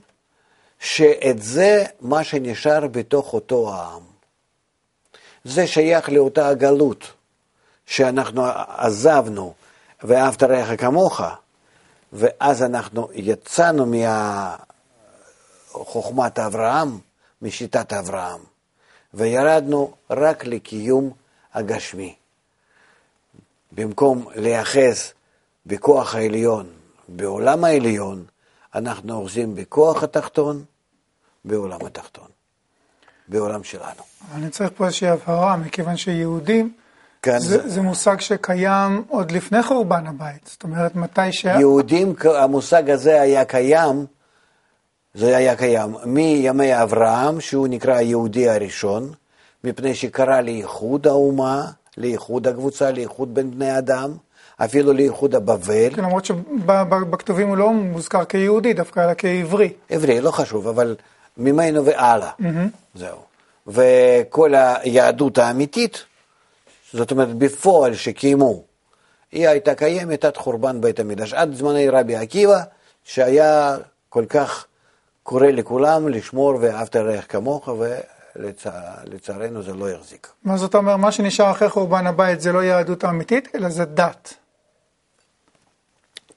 שאת 0.78 1.42
זה 1.42 1.84
מה 2.00 2.24
שנשאר 2.24 2.86
בתוך 2.86 3.32
אותו 3.32 3.74
העם. 3.74 4.02
זה 5.44 5.66
שייך 5.66 6.08
לאותה 6.08 6.48
הגלות 6.48 7.12
שאנחנו 7.86 8.44
עזבנו, 8.68 9.54
ואהבת 10.02 10.42
רעך 10.42 10.80
כמוך, 10.80 11.20
ואז 12.14 12.62
אנחנו 12.62 13.08
יצאנו 13.12 13.92
מחוכמת 15.74 16.38
אברהם, 16.38 16.98
משיטת 17.42 17.92
אברהם, 17.92 18.40
וירדנו 19.14 19.94
רק 20.10 20.44
לקיום 20.44 21.10
הגשמי. 21.54 22.14
במקום 23.72 24.26
להיאחז 24.34 25.12
בכוח 25.66 26.14
העליון, 26.14 26.66
בעולם 27.08 27.64
העליון, 27.64 28.24
אנחנו 28.74 29.14
אוחזים 29.14 29.54
בכוח 29.54 30.02
התחתון, 30.02 30.64
בעולם 31.44 31.86
התחתון, 31.86 32.28
בעולם 33.28 33.64
שלנו. 33.64 34.02
אני 34.32 34.50
צריך 34.50 34.70
פה 34.76 34.86
איזושהי 34.86 35.08
הבהרה, 35.08 35.56
מכיוון 35.56 35.96
שיהודים 35.96 36.72
כן. 37.24 37.38
זה, 37.38 37.68
זה 37.68 37.80
מושג 37.80 38.20
שקיים 38.20 39.02
עוד 39.08 39.30
לפני 39.30 39.62
חורבן 39.62 40.06
הבית, 40.06 40.50
זאת 40.52 40.62
אומרת, 40.62 40.96
מתי 40.96 41.32
ש... 41.32 41.44
יהודים, 41.44 42.14
המושג 42.24 42.90
הזה 42.90 43.20
היה 43.20 43.44
קיים, 43.44 44.06
זה 45.14 45.36
היה 45.36 45.56
קיים 45.56 45.96
מימי 46.04 46.82
אברהם, 46.82 47.40
שהוא 47.40 47.68
נקרא 47.68 47.94
היהודי 47.94 48.48
הראשון, 48.48 49.12
מפני 49.64 49.94
שקרא 49.94 50.40
לאיחוד 50.40 51.06
האומה, 51.06 51.64
לאיחוד 51.96 52.46
הקבוצה, 52.48 52.90
לאיחוד 52.90 53.34
בין 53.34 53.50
בני 53.50 53.78
אדם, 53.78 54.12
אפילו 54.56 54.92
לאיחוד 54.92 55.34
הבבל. 55.34 55.94
כן, 55.94 56.02
למרות 56.02 56.24
שבכתובים 56.24 57.48
הוא 57.48 57.56
לא 57.56 57.72
מוזכר 57.72 58.24
כיהודי, 58.24 58.72
דווקא 58.72 59.00
אלא 59.00 59.12
כעברי. 59.18 59.72
עברי, 59.90 60.20
לא 60.20 60.30
חשוב, 60.30 60.68
אבל 60.68 60.96
ממנו 61.36 61.84
והלאה, 61.84 62.30
mm-hmm. 62.40 62.44
זהו. 62.94 63.18
וכל 63.66 64.54
היהדות 64.54 65.38
האמיתית, 65.38 66.04
זאת 66.94 67.10
אומרת 67.10 67.34
בפועל 67.34 67.94
שקיימו, 67.94 68.62
היא 69.32 69.48
הייתה 69.48 69.74
קיימת 69.74 70.24
עד 70.24 70.36
חורבן 70.36 70.80
בית 70.80 71.00
המקדש, 71.00 71.32
עד 71.32 71.54
זמני 71.54 71.88
רבי 71.88 72.16
עקיבא, 72.16 72.60
שהיה 73.04 73.76
כל 74.08 74.24
כך 74.28 74.66
קורא 75.22 75.46
לכולם 75.46 76.08
לשמור 76.08 76.58
ואהבת 76.60 76.96
לרעך 76.96 77.32
כמוך, 77.32 77.68
ולצערנו 78.36 79.62
זה 79.62 79.74
לא 79.74 79.90
יחזיק. 79.90 80.28
מה 80.44 80.56
זאת 80.56 80.74
אומרת, 80.74 80.98
מה 80.98 81.12
שנשאר 81.12 81.50
אחרי 81.50 81.68
חורבן 81.68 82.06
הבית 82.06 82.40
זה 82.40 82.52
לא 82.52 82.58
יהדות 82.58 83.04
האמיתית, 83.04 83.48
אלא 83.54 83.68
זה 83.68 83.84
דת. 83.84 84.34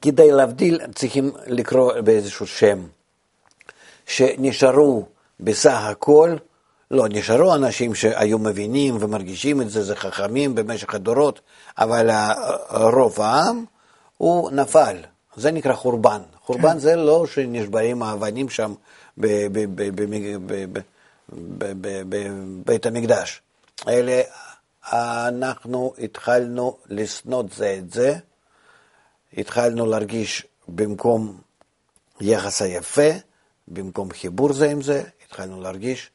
כדי 0.02 0.32
להבדיל 0.32 0.82
צריכים 0.96 1.32
לקרוא 1.48 2.02
באיזשהו 2.02 2.48
שם, 2.48 2.84
שנשארו 4.06 5.06
בסך 5.40 5.80
הכל 5.84 6.36
לא, 6.92 7.06
נשארו 7.10 7.56
אנשים 7.56 7.96
שהיו 7.96 8.40
מבינים 8.40 8.98
ומרגישים 9.00 9.62
את 9.62 9.70
זה, 9.70 9.84
זה 9.84 9.96
חכמים 9.96 10.56
במשך 10.56 10.96
הדורות, 10.96 11.42
אבל 11.78 12.10
רוב 12.70 13.22
העם 13.22 13.66
הוא 14.18 14.52
נפל, 14.52 14.98
זה 15.36 15.52
נקרא 15.52 15.74
חורבן. 15.74 16.22
חורבן 16.46 16.72
כן. 16.72 16.80
זה 16.80 16.96
לא 16.96 17.28
שנשברים 17.28 18.04
האבנים 18.04 18.50
שם 18.50 18.74
בבית 21.58 22.86
המקדש, 22.86 23.42
אלא 23.88 24.14
אנחנו 24.94 25.94
התחלנו 25.98 26.78
לשנות 26.90 27.54
זה 27.54 27.76
את 27.80 27.94
זה, 27.94 28.16
התחלנו 29.38 29.86
להרגיש 29.86 30.46
במקום 30.68 31.38
יחס 32.22 32.62
היפה, 32.62 33.10
במקום 33.68 34.12
חיבור 34.12 34.54
זה 34.54 34.70
עם 34.70 34.82
זה, 34.82 35.04
התחלנו 35.26 35.62
להרגיש 35.62 36.10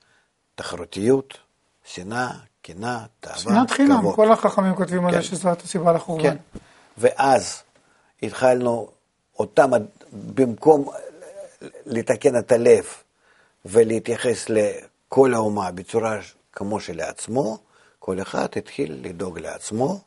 תחרותיות, 0.55 1.39
שנאה, 1.85 2.31
קנאה, 2.63 2.99
תאווה, 3.21 3.37
כבוד. 3.37 3.53
שנאת 3.55 3.71
חינם, 3.71 4.13
כל 4.15 4.33
החכמים 4.33 4.75
כותבים 4.75 5.07
על 5.07 5.13
זה 5.13 5.19
כן. 5.19 5.25
שזאת 5.25 5.63
הסיבה 5.63 5.93
לחורבן. 5.93 6.23
כן, 6.23 6.37
ואז 6.99 7.63
התחלנו 8.23 8.89
אותם, 9.39 9.71
במקום 10.13 10.89
לתקן 11.87 12.39
את 12.39 12.53
הלב 12.53 12.85
ולהתייחס 13.65 14.47
לכל 14.49 15.35
האומה 15.35 15.71
בצורה 15.71 16.19
כמו 16.53 16.81
שלעצמו, 16.81 17.59
כל 17.99 18.23
אחד 18.23 18.47
התחיל 18.57 19.01
לדאוג 19.03 19.39
לעצמו, 19.39 20.01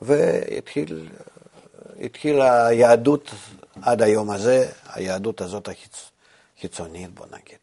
והתחיל 0.00 1.08
התחיל 2.00 2.40
היהדות 2.40 3.30
עד 3.82 4.02
היום 4.02 4.30
הזה, 4.30 4.70
היהדות 4.92 5.40
הזאת 5.40 5.68
החיצונית, 6.56 7.14
בוא 7.14 7.26
נגיד, 7.26 7.58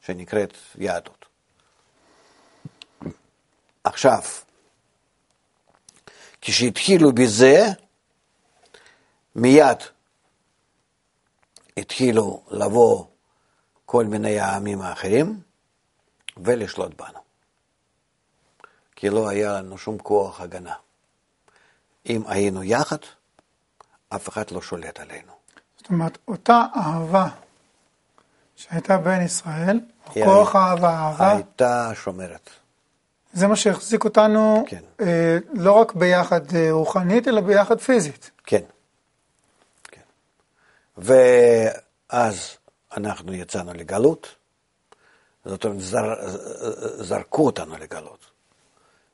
שנקראת 0.00 0.56
יהדות. 0.78 1.26
עכשיו, 3.84 4.22
כשהתחילו 6.40 7.12
בזה, 7.12 7.66
מיד 9.34 9.78
התחילו 11.76 12.42
לבוא 12.50 13.04
כל 13.86 14.04
מיני 14.04 14.40
העמים 14.40 14.80
האחרים 14.80 15.40
ולשלוט 16.36 16.94
בנו. 16.94 17.18
כי 18.96 19.10
לא 19.10 19.28
היה 19.28 19.52
לנו 19.52 19.78
שום 19.78 19.98
כוח 19.98 20.40
הגנה. 20.40 20.74
אם 22.06 22.22
היינו 22.26 22.62
יחד, 22.62 22.96
אף 24.08 24.28
אחד 24.28 24.50
לא 24.50 24.62
שולט 24.62 25.00
עלינו. 25.00 25.32
זאת 25.76 25.88
אומרת, 25.88 26.18
אותה 26.28 26.64
אהבה 26.76 27.28
שהייתה 28.60 28.98
בין 28.98 29.22
ישראל, 29.22 29.80
כוח 30.04 30.56
האהבה, 30.56 30.88
אהבה, 30.88 31.32
הייתה 31.32 31.90
שומרת. 31.94 32.50
זה 33.32 33.46
מה 33.46 33.56
שהחזיק 33.56 34.04
אותנו 34.04 34.64
כן. 34.68 34.80
אה, 35.00 35.38
לא 35.52 35.72
רק 35.72 35.94
ביחד 35.94 36.54
אה, 36.54 36.68
רוחנית, 36.70 37.28
אלא 37.28 37.40
ביחד 37.40 37.80
פיזית. 37.80 38.30
כן. 38.44 38.62
כן. 39.84 40.00
ואז 40.98 42.56
אנחנו 42.96 43.32
יצאנו 43.32 43.74
לגלות, 43.74 44.34
זאת 45.44 45.64
אומרת, 45.64 45.80
זר, 45.80 46.14
זרקו 47.02 47.46
אותנו 47.46 47.78
לגלות, 47.78 48.26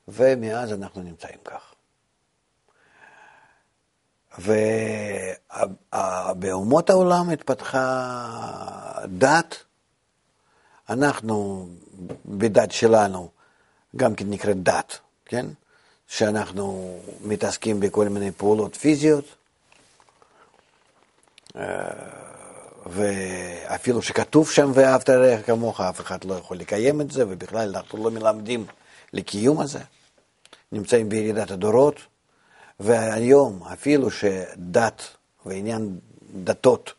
ומאז 0.09 0.73
אנחנו 0.73 1.03
נמצאים 1.03 1.39
כך. 1.45 1.75
ובאומות 5.95 6.91
העולם 6.91 7.31
התפתחה 7.31 7.83
דת, 9.07 9.57
אנחנו 10.91 11.69
בדת 12.27 12.73
שלנו 12.73 13.29
גם 13.97 14.15
כן 14.15 14.31
נקראת 14.31 14.63
דת, 14.63 14.99
כן? 15.25 15.47
שאנחנו 16.09 16.99
מתעסקים 17.25 17.81
בכל 17.81 18.09
מיני 18.09 18.31
פעולות 18.33 18.77
פיזיות, 18.77 19.25
אה, 21.57 21.63
ואפילו 22.87 24.03
שכתוב 24.03 24.51
שם 24.51 24.71
ואהבת 24.75 25.11
רעך 25.11 25.47
כמוך, 25.47 25.81
אף 25.81 26.01
אחד 26.01 26.25
לא 26.25 26.35
יכול 26.35 26.57
לקיים 26.57 27.01
את 27.01 27.11
זה, 27.11 27.25
ובכלל 27.29 27.77
אנחנו 27.77 28.05
לא 28.05 28.11
מלמדים 28.11 28.67
לקיום 29.13 29.61
הזה. 29.61 29.81
נמצאים 30.73 31.09
בירידת 31.09 31.51
הדורות. 31.51 32.01
והיום, 32.81 33.63
אפילו 33.73 34.11
שדת 34.11 35.03
ועניין 35.47 35.99
דתות 36.35 36.93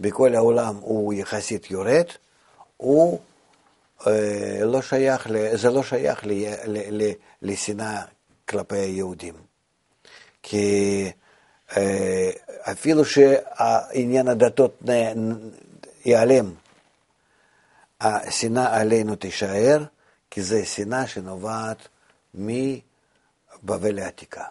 בכל 0.00 0.34
העולם 0.34 0.76
הוא 0.76 1.14
יחסית 1.14 1.70
יורד, 1.70 2.06
הוא 2.76 3.20
אה, 4.06 4.64
לא 4.64 4.82
שייך, 4.82 5.28
זה 5.54 5.70
לא 5.70 5.82
שייך 5.82 6.24
לשנאה 7.42 8.02
כלפי 8.48 8.76
היהודים. 8.76 9.34
כי 10.42 11.10
אה, 11.76 12.30
אפילו 12.60 13.04
שעניין 13.04 14.28
הדתות 14.28 14.82
ייעלם, 16.04 16.52
השנאה 18.00 18.80
עלינו 18.80 19.16
תישאר, 19.16 19.84
כי 20.30 20.42
זו 20.42 20.56
שנאה 20.64 21.06
שנובעת 21.06 21.88
מבבל 22.34 23.98
העתיקה. 23.98 24.44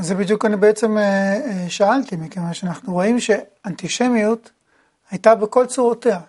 אז 0.00 0.06
זה 0.06 0.14
בדיוק 0.14 0.44
אני 0.44 0.56
בעצם 0.56 0.98
אה, 0.98 1.02
אה, 1.02 1.64
שאלתי, 1.68 2.16
מכיוון 2.16 2.54
שאנחנו 2.54 2.92
רואים 2.92 3.20
שאנטישמיות 3.20 4.50
הייתה 5.10 5.34
בכל 5.34 5.66
צורותיה. 5.66 6.20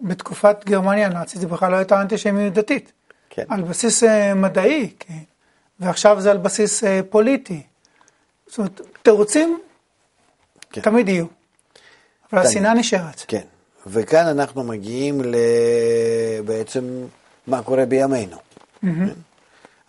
בתקופת 0.00 0.64
גרמניה 0.64 1.06
הנאצית 1.06 1.40
זה 1.40 1.46
בכלל 1.46 1.70
לא 1.70 1.76
הייתה 1.76 2.00
אנטישמיות 2.00 2.54
דתית. 2.54 2.92
כן. 3.30 3.42
על 3.48 3.62
בסיס 3.62 4.04
אה, 4.04 4.34
מדעי, 4.34 4.90
כן. 4.98 5.18
ועכשיו 5.80 6.20
זה 6.20 6.30
על 6.30 6.36
בסיס 6.36 6.84
פוליטי. 7.10 7.62
זאת 8.46 8.58
אומרת, 8.58 8.80
תירוצים 9.02 9.58
כן. 10.70 10.80
תמיד 10.80 11.08
יהיו. 11.08 11.26
אבל 12.32 12.42
השנאה 12.42 12.74
נשארת. 12.74 13.24
כן, 13.28 13.44
וכאן 13.86 14.26
אנחנו 14.26 14.64
מגיעים 14.64 15.22
בעצם 16.44 16.84
מה 17.46 17.62
קורה 17.62 17.86
בימינו. 17.86 18.36
Mm-hmm. 18.36 18.88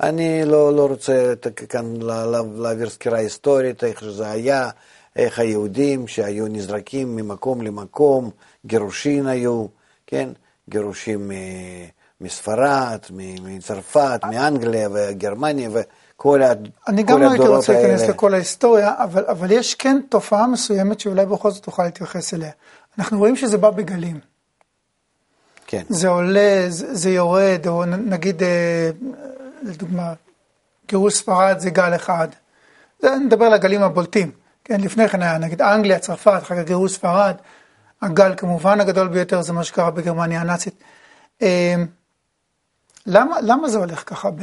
אני 0.04 0.46
לא, 0.46 0.76
לא 0.76 0.88
רוצה 0.88 1.34
כאן 1.70 1.86
להעביר 2.56 2.90
סקירה 2.90 3.18
היסטורית, 3.18 3.84
איך 3.84 4.00
שזה 4.00 4.32
היה, 4.32 4.70
איך 5.16 5.40
היהודים 5.40 6.08
שהיו 6.08 6.48
נזרקים 6.48 7.16
ממקום 7.16 7.62
למקום, 7.62 8.30
גירושין 8.66 9.28
היו, 9.28 9.66
כן? 10.08 10.30
גירושים 10.70 11.32
מספרד, 12.22 13.00
מצרפת, 13.44 14.20
מאנגליה 14.30 14.90
וגרמניה 14.94 15.70
וכל 15.74 16.42
הדורות 16.42 16.68
האלה. 16.68 16.88
אני 16.88 17.04
גם 17.04 17.22
לא 17.22 17.32
הייתי 17.32 17.48
רוצה 17.48 17.74
להיכנס 17.74 18.02
לכל 18.02 18.34
ההיסטוריה, 18.34 18.94
אבל, 19.04 19.26
אבל 19.26 19.52
יש 19.52 19.76
כן 19.76 20.00
תופעה 20.10 20.48
מסוימת 20.48 21.00
שאולי 21.00 21.26
בכל 21.26 21.52
זאת 21.52 21.64
תוכל 21.64 21.84
להתייחס 21.84 22.34
אליה. 22.34 22.52
אנחנו 23.00 23.18
רואים 23.18 23.36
שזה 23.36 23.58
בא 23.58 23.70
בגלים. 23.70 24.20
כן. 25.68 25.84
זה 25.90 26.08
עולה, 26.08 26.66
זה, 26.70 26.96
זה 26.96 27.10
יורד, 27.10 27.68
או 27.68 27.86
נגיד 27.86 28.44
אה, 28.44 28.90
לדוגמה, 29.63 30.13
גירוש 30.88 31.13
ספרד 31.13 31.60
זה 31.60 31.69
גל 31.69 31.95
אחד. 31.95 32.28
זה 33.00 33.15
נדבר 33.15 33.45
על 33.45 33.54
הגלים 33.54 33.84
הבולטים. 33.84 34.32
כן, 34.63 34.82
לפני 34.82 35.10
כן 35.10 35.22
היה 35.22 35.38
נגיד 35.38 35.62
אנגליה, 35.62 36.00
צרפת, 36.00 36.39
אחר 36.43 36.56
כך 36.56 36.67
גירוש 36.67 36.93
ספרד. 36.93 37.36
הגל 38.02 38.34
כמובן 38.38 38.82
הגדול 38.82 39.08
ביותר 39.08 39.41
זה 39.41 39.54
מה 39.54 39.63
שקרה 39.63 39.91
בגרמניה 39.91 40.41
הנאצית. 40.41 40.84
אמ, 41.41 41.48
למה, 43.06 43.41
למה 43.41 43.69
זה 43.69 43.78
הולך 43.78 44.04
ככה 44.10 44.32
ב... 44.32 44.41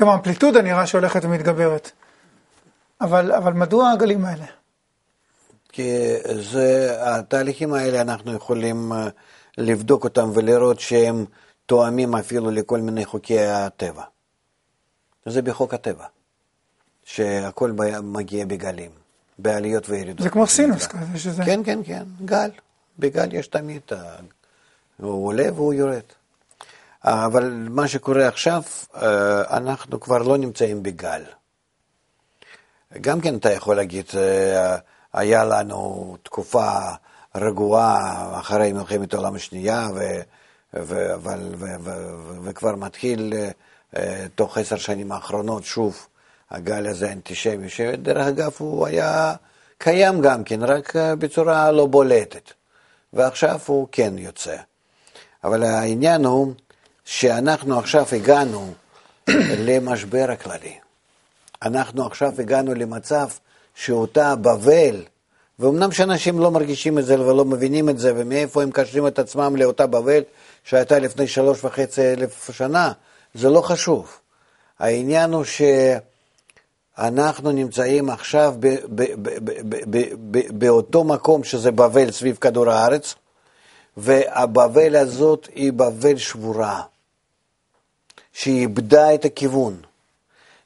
גם 0.00 0.08
האמפליטודה 0.08 0.62
נראה 0.62 0.86
שהולכת 0.86 1.24
ומתגברת. 1.24 1.90
אבל, 3.00 3.32
אבל 3.32 3.52
מדוע 3.52 3.90
הגלים 3.90 4.24
האלה? 4.24 4.44
כי 5.68 5.92
זה, 6.40 6.96
התהליכים 7.00 7.72
האלה 7.74 8.00
אנחנו 8.00 8.32
יכולים 8.32 8.92
אה, 8.92 9.08
לבדוק 9.58 10.04
אותם 10.04 10.30
ולראות 10.34 10.80
שהם 10.80 11.24
תואמים 11.72 12.14
אפילו 12.14 12.50
לכל 12.50 12.80
מיני 12.80 13.04
חוקי 13.04 13.40
הטבע. 13.40 14.02
זה 15.26 15.42
בחוק 15.42 15.74
הטבע, 15.74 16.06
שהכל 17.04 17.72
מגיע 18.02 18.44
בגלים, 18.44 18.90
בעליות 19.38 19.88
וירידות. 19.88 20.22
זה 20.22 20.30
כמו 20.30 20.46
סינוס 20.46 20.86
כזה 20.86 21.18
שזה... 21.18 21.44
כן, 21.44 21.60
כן, 21.64 21.78
כן, 21.84 22.02
גל. 22.24 22.50
בגל 22.98 23.34
יש 23.34 23.46
תמיד, 23.46 23.82
הוא 24.96 25.26
עולה 25.26 25.52
והוא 25.54 25.74
יורד. 25.74 26.02
אבל 27.04 27.66
מה 27.70 27.88
שקורה 27.88 28.28
עכשיו, 28.28 28.62
אה, 28.94 29.56
אנחנו 29.56 30.00
כבר 30.00 30.18
לא 30.18 30.38
נמצאים 30.38 30.82
בגל. 30.82 31.22
גם 33.00 33.20
כן 33.20 33.36
אתה 33.36 33.52
יכול 33.52 33.76
להגיד, 33.76 34.06
אה, 34.16 34.76
היה 35.12 35.44
לנו 35.44 36.16
תקופה 36.22 36.78
רגועה 37.34 38.40
אחרי 38.40 38.72
מלחמת 38.72 39.14
העולם 39.14 39.34
השנייה, 39.34 39.88
ו... 39.94 40.00
ו- 40.74 41.14
אבל, 41.14 41.52
ו- 41.54 41.80
ו- 41.80 42.36
וכבר 42.42 42.74
מתחיל 42.76 43.32
uh, 43.94 43.98
תוך 44.34 44.58
עשר 44.58 44.76
שנים 44.76 45.12
האחרונות 45.12 45.64
שוב 45.64 46.06
הגל 46.50 46.86
הזה 46.86 47.08
האנטישמי, 47.08 47.68
שדרך 47.68 48.26
אגב 48.26 48.52
הוא 48.58 48.86
היה 48.86 49.34
קיים 49.78 50.20
גם 50.20 50.44
כן, 50.44 50.62
רק 50.62 50.96
uh, 50.96 50.98
בצורה 51.18 51.72
לא 51.72 51.86
בולטת, 51.86 52.50
ועכשיו 53.12 53.60
הוא 53.66 53.88
כן 53.92 54.18
יוצא. 54.18 54.56
אבל 55.44 55.62
העניין 55.62 56.24
הוא 56.24 56.52
שאנחנו 57.04 57.78
עכשיו 57.78 58.06
הגענו 58.12 58.72
למשבר 59.66 60.26
הכללי. 60.30 60.74
אנחנו 61.62 62.06
עכשיו 62.06 62.32
הגענו 62.38 62.74
למצב 62.74 63.28
שאותה 63.74 64.36
בבל, 64.36 65.02
ואומנם 65.58 65.92
שאנשים 65.92 66.38
לא 66.38 66.50
מרגישים 66.50 66.98
את 66.98 67.06
זה 67.06 67.20
ולא 67.20 67.44
מבינים 67.44 67.88
את 67.88 67.98
זה, 67.98 68.12
ומאיפה 68.16 68.62
הם 68.62 68.70
קשרים 68.70 69.06
את 69.06 69.18
עצמם 69.18 69.56
לאותה 69.56 69.86
בבל 69.86 70.22
שהייתה 70.64 70.98
לפני 70.98 71.28
שלוש 71.28 71.64
וחצי 71.64 72.12
אלף 72.12 72.50
שנה, 72.50 72.92
זה 73.34 73.48
לא 73.50 73.60
חשוב. 73.60 74.18
העניין 74.78 75.32
הוא 75.32 75.44
שאנחנו 76.98 77.52
נמצאים 77.52 78.10
עכשיו 78.10 78.54
ב- 78.60 78.76
ב- 78.94 79.14
ב- 80.30 80.58
באותו 80.58 81.04
מקום 81.04 81.44
שזה 81.44 81.70
בבל 81.70 82.10
סביב 82.10 82.36
כדור 82.40 82.70
הארץ, 82.70 83.14
והבבל 83.96 84.96
הזאת 84.96 85.48
היא 85.54 85.72
בבל 85.72 86.16
שבורה, 86.16 86.82
שאיבדה 88.32 89.14
את 89.14 89.24
הכיוון, 89.24 89.80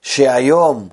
שהיום 0.03 0.89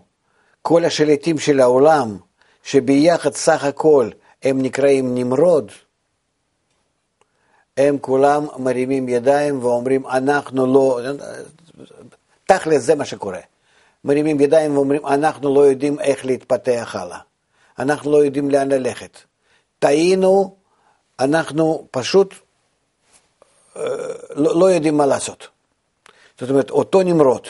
כל 0.61 0.85
השליטים 0.85 1.39
של 1.39 1.59
העולם, 1.59 2.17
שביחד 2.63 3.33
סך 3.33 3.63
הכל 3.63 4.09
הם 4.43 4.61
נקראים 4.61 5.15
נמרוד, 5.15 5.71
הם 7.77 7.97
כולם 7.97 8.45
מרימים 8.57 9.09
ידיים 9.09 9.63
ואומרים, 9.63 10.07
אנחנו 10.07 10.65
לא, 10.73 10.99
תכל'ס 12.45 12.81
זה 12.81 12.95
מה 12.95 13.05
שקורה. 13.05 13.39
מרימים 14.03 14.39
ידיים 14.39 14.77
ואומרים, 14.77 15.05
אנחנו 15.05 15.55
לא 15.55 15.59
יודעים 15.59 15.99
איך 15.99 16.25
להתפתח 16.25 16.95
הלאה. 16.99 17.19
אנחנו 17.79 18.11
לא 18.11 18.25
יודעים 18.25 18.49
לאן 18.49 18.71
ללכת. 18.71 19.17
טעינו, 19.79 20.55
אנחנו 21.19 21.87
פשוט 21.91 22.33
אה, 23.77 23.81
לא, 24.35 24.59
לא 24.59 24.71
יודעים 24.71 24.97
מה 24.97 25.05
לעשות. 25.05 25.47
זאת 26.39 26.49
אומרת, 26.49 26.69
אותו 26.69 27.03
נמרוד, 27.03 27.47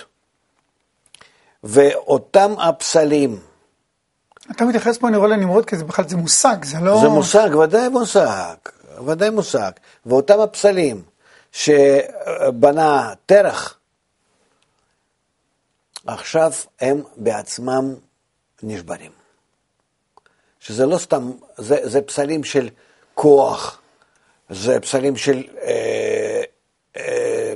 ואותם 1.63 2.53
הפסלים. 2.59 3.39
אתה 4.51 4.65
מתייחס 4.65 4.97
פה, 4.97 5.07
אני 5.07 5.17
רואה 5.17 5.29
לנמרוד, 5.29 5.65
כי 5.65 5.77
זה 5.77 5.83
בכלל, 5.83 6.07
זה 6.07 6.17
מושג, 6.17 6.63
זה 6.63 6.79
לא... 6.79 6.99
זה 7.01 7.09
מושג, 7.09 7.49
ודאי 7.55 7.89
מושג, 7.89 8.55
ודאי 9.07 9.29
מושג. 9.29 9.71
ואותם 10.05 10.39
הפסלים 10.39 11.03
שבנה 11.51 13.13
תרח, 13.25 13.79
עכשיו 16.07 16.51
הם 16.81 17.01
בעצמם 17.17 17.95
נשברים. 18.63 19.11
שזה 20.59 20.85
לא 20.85 20.97
סתם, 20.97 21.31
זה, 21.57 21.77
זה 21.83 22.01
פסלים 22.01 22.43
של 22.43 22.69
כוח, 23.13 23.81
זה 24.49 24.79
פסלים 24.79 25.15
של 25.15 25.43
אה, 25.61 26.43
אה, 26.97 27.53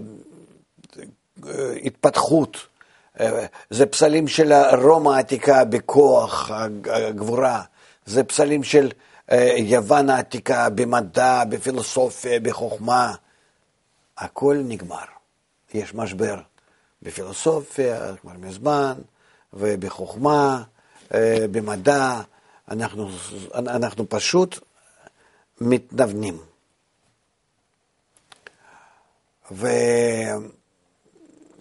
התפתחות, 1.84 2.58
אה, 3.19 3.45
זה 3.69 3.86
פסלים 3.86 4.28
של 4.28 4.54
רומא 4.82 5.10
העתיקה 5.10 5.65
בכוח, 5.65 6.52
הגבורה, 6.86 7.62
זה 8.06 8.23
פסלים 8.23 8.63
של 8.63 8.91
יוון 9.58 10.10
העתיקה 10.10 10.70
במדע, 10.70 11.44
בפילוסופיה, 11.50 12.40
בחוכמה. 12.40 13.16
הכל 14.18 14.58
נגמר. 14.63 15.06
יש 15.74 15.94
משבר 15.94 16.40
בפילוסופיה, 17.02 18.16
כבר 18.22 18.32
מזמן, 18.32 18.94
ובחוכמה, 19.54 20.63
אה, 21.13 21.46
במדע, 21.52 22.22
אנחנו, 22.72 23.10
אנחנו 23.56 24.10
פשוט 24.10 24.60
מתנוונים. 25.62 26.38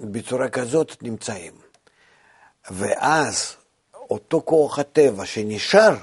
ובצורה 0.00 0.48
כזאת 0.48 1.02
נמצאים. 1.02 1.52
ואז 2.70 3.56
אותו 4.10 4.42
כוח 4.44 4.78
הטבע 4.78 5.26
שנשאר, 5.26 5.94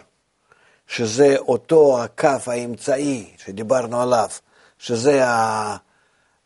שזה 0.88 1.36
אותו 1.38 2.04
הקו 2.04 2.38
האמצעי 2.48 3.34
שדיברנו 3.38 4.02
עליו, 4.02 4.30
שזה 4.78 5.28
ה... 5.28 5.78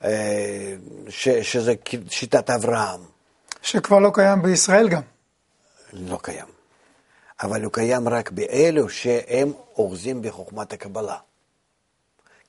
אה, 0.03 0.75
ש, 1.09 1.29
שזה 1.29 1.73
שיטת 2.09 2.49
אברהם. 2.49 2.99
שכבר 3.61 3.99
לא 3.99 4.11
קיים 4.13 4.41
בישראל 4.41 4.87
גם. 4.87 5.01
לא 5.93 6.19
קיים. 6.21 6.45
אבל 7.43 7.63
הוא 7.63 7.73
קיים 7.73 8.09
רק 8.09 8.31
באלו 8.31 8.89
שהם 8.89 9.51
אוחזים 9.77 10.21
בחוכמת 10.21 10.73
הקבלה. 10.73 11.17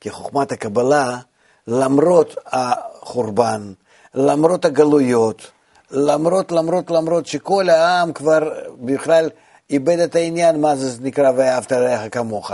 כי 0.00 0.10
חוכמת 0.10 0.52
הקבלה, 0.52 1.18
למרות 1.66 2.36
החורבן, 2.46 3.72
למרות 4.14 4.64
הגלויות, 4.64 5.50
למרות, 5.90 6.52
למרות, 6.52 6.90
למרות 6.90 7.26
שכל 7.26 7.68
העם 7.68 8.12
כבר 8.12 8.52
בכלל 8.80 9.30
איבד 9.70 9.98
את 9.98 10.14
העניין, 10.14 10.60
מה 10.60 10.76
זה 10.76 11.02
נקרא 11.02 11.32
ואהבת 11.36 11.72
לרעך 11.72 12.14
כמוך. 12.14 12.52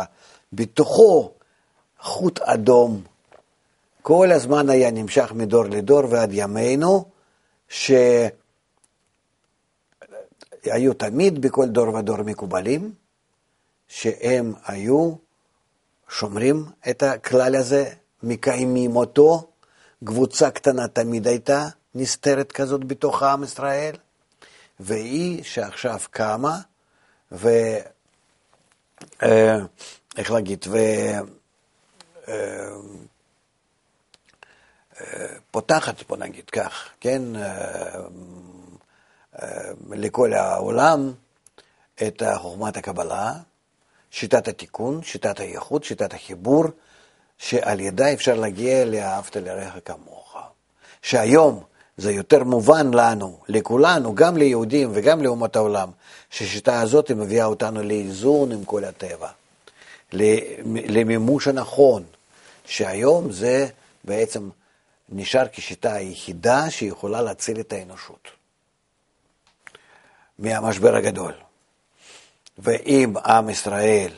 בתוכו 0.52 1.30
חוט 2.00 2.40
אדום 2.40 3.02
כל 4.06 4.32
הזמן 4.32 4.70
היה 4.70 4.90
נמשך 4.90 5.32
מדור 5.34 5.64
לדור 5.64 6.02
ועד 6.10 6.30
ימינו, 6.32 7.04
שהיו 7.68 8.04
תמיד 10.96 11.40
בכל 11.40 11.68
דור 11.68 11.94
ודור 11.94 12.22
מקובלים, 12.22 12.92
שהם 13.88 14.52
היו 14.66 15.14
שומרים 16.08 16.64
את 16.90 17.02
הכלל 17.02 17.56
הזה, 17.56 17.90
מקיימים 18.22 18.96
אותו, 18.96 19.50
קבוצה 20.04 20.50
קטנה 20.50 20.88
תמיד 20.88 21.26
הייתה 21.26 21.68
נסתרת 21.94 22.52
כזאת 22.52 22.84
בתוך 22.84 23.22
עם 23.22 23.44
ישראל, 23.44 23.94
והיא 24.80 25.44
שעכשיו 25.44 25.98
קמה, 26.10 26.60
ו... 27.34 27.48
אה, 29.22 29.56
איך 30.16 30.30
להגיד, 30.30 30.64
ו... 30.68 30.78
אה, 35.00 35.36
פותחת, 35.50 36.02
בוא 36.08 36.16
נגיד 36.16 36.50
כך, 36.50 36.88
כן, 37.00 37.36
אה, 37.36 38.00
אה, 39.42 39.48
לכל 39.90 40.32
העולם 40.32 41.12
את 42.06 42.22
חוכמת 42.36 42.76
הקבלה, 42.76 43.32
שיטת 44.10 44.48
התיקון, 44.48 45.02
שיטת 45.02 45.40
הייחוד, 45.40 45.84
שיטת 45.84 46.14
החיבור, 46.14 46.64
שעל 47.38 47.80
ידה 47.80 48.12
אפשר 48.12 48.34
להגיע 48.34 48.84
לאהבת 48.84 49.36
לרעך 49.36 49.74
כמוך. 49.84 50.36
שהיום 51.02 51.64
זה 51.96 52.12
יותר 52.12 52.44
מובן 52.44 52.94
לנו, 52.94 53.38
לכולנו, 53.48 54.14
גם 54.14 54.36
ליהודים 54.36 54.90
וגם 54.94 55.22
לאומות 55.22 55.56
העולם, 55.56 55.90
שהשיטה 56.30 56.80
הזאת 56.80 57.10
מביאה 57.10 57.44
אותנו 57.44 57.82
לאיזון 57.82 58.52
עם 58.52 58.64
כל 58.64 58.84
הטבע, 58.84 59.28
למימוש 60.64 61.48
הנכון, 61.48 62.02
שהיום 62.64 63.32
זה 63.32 63.68
בעצם 64.04 64.48
נשאר 65.08 65.46
כשיטה 65.52 65.92
היחידה 65.94 66.70
שיכולה 66.70 67.22
להציל 67.22 67.60
את 67.60 67.72
האנושות 67.72 68.28
מהמשבר 70.38 70.96
הגדול. 70.96 71.32
ואם 72.58 73.14
עם 73.24 73.50
ישראל 73.50 74.12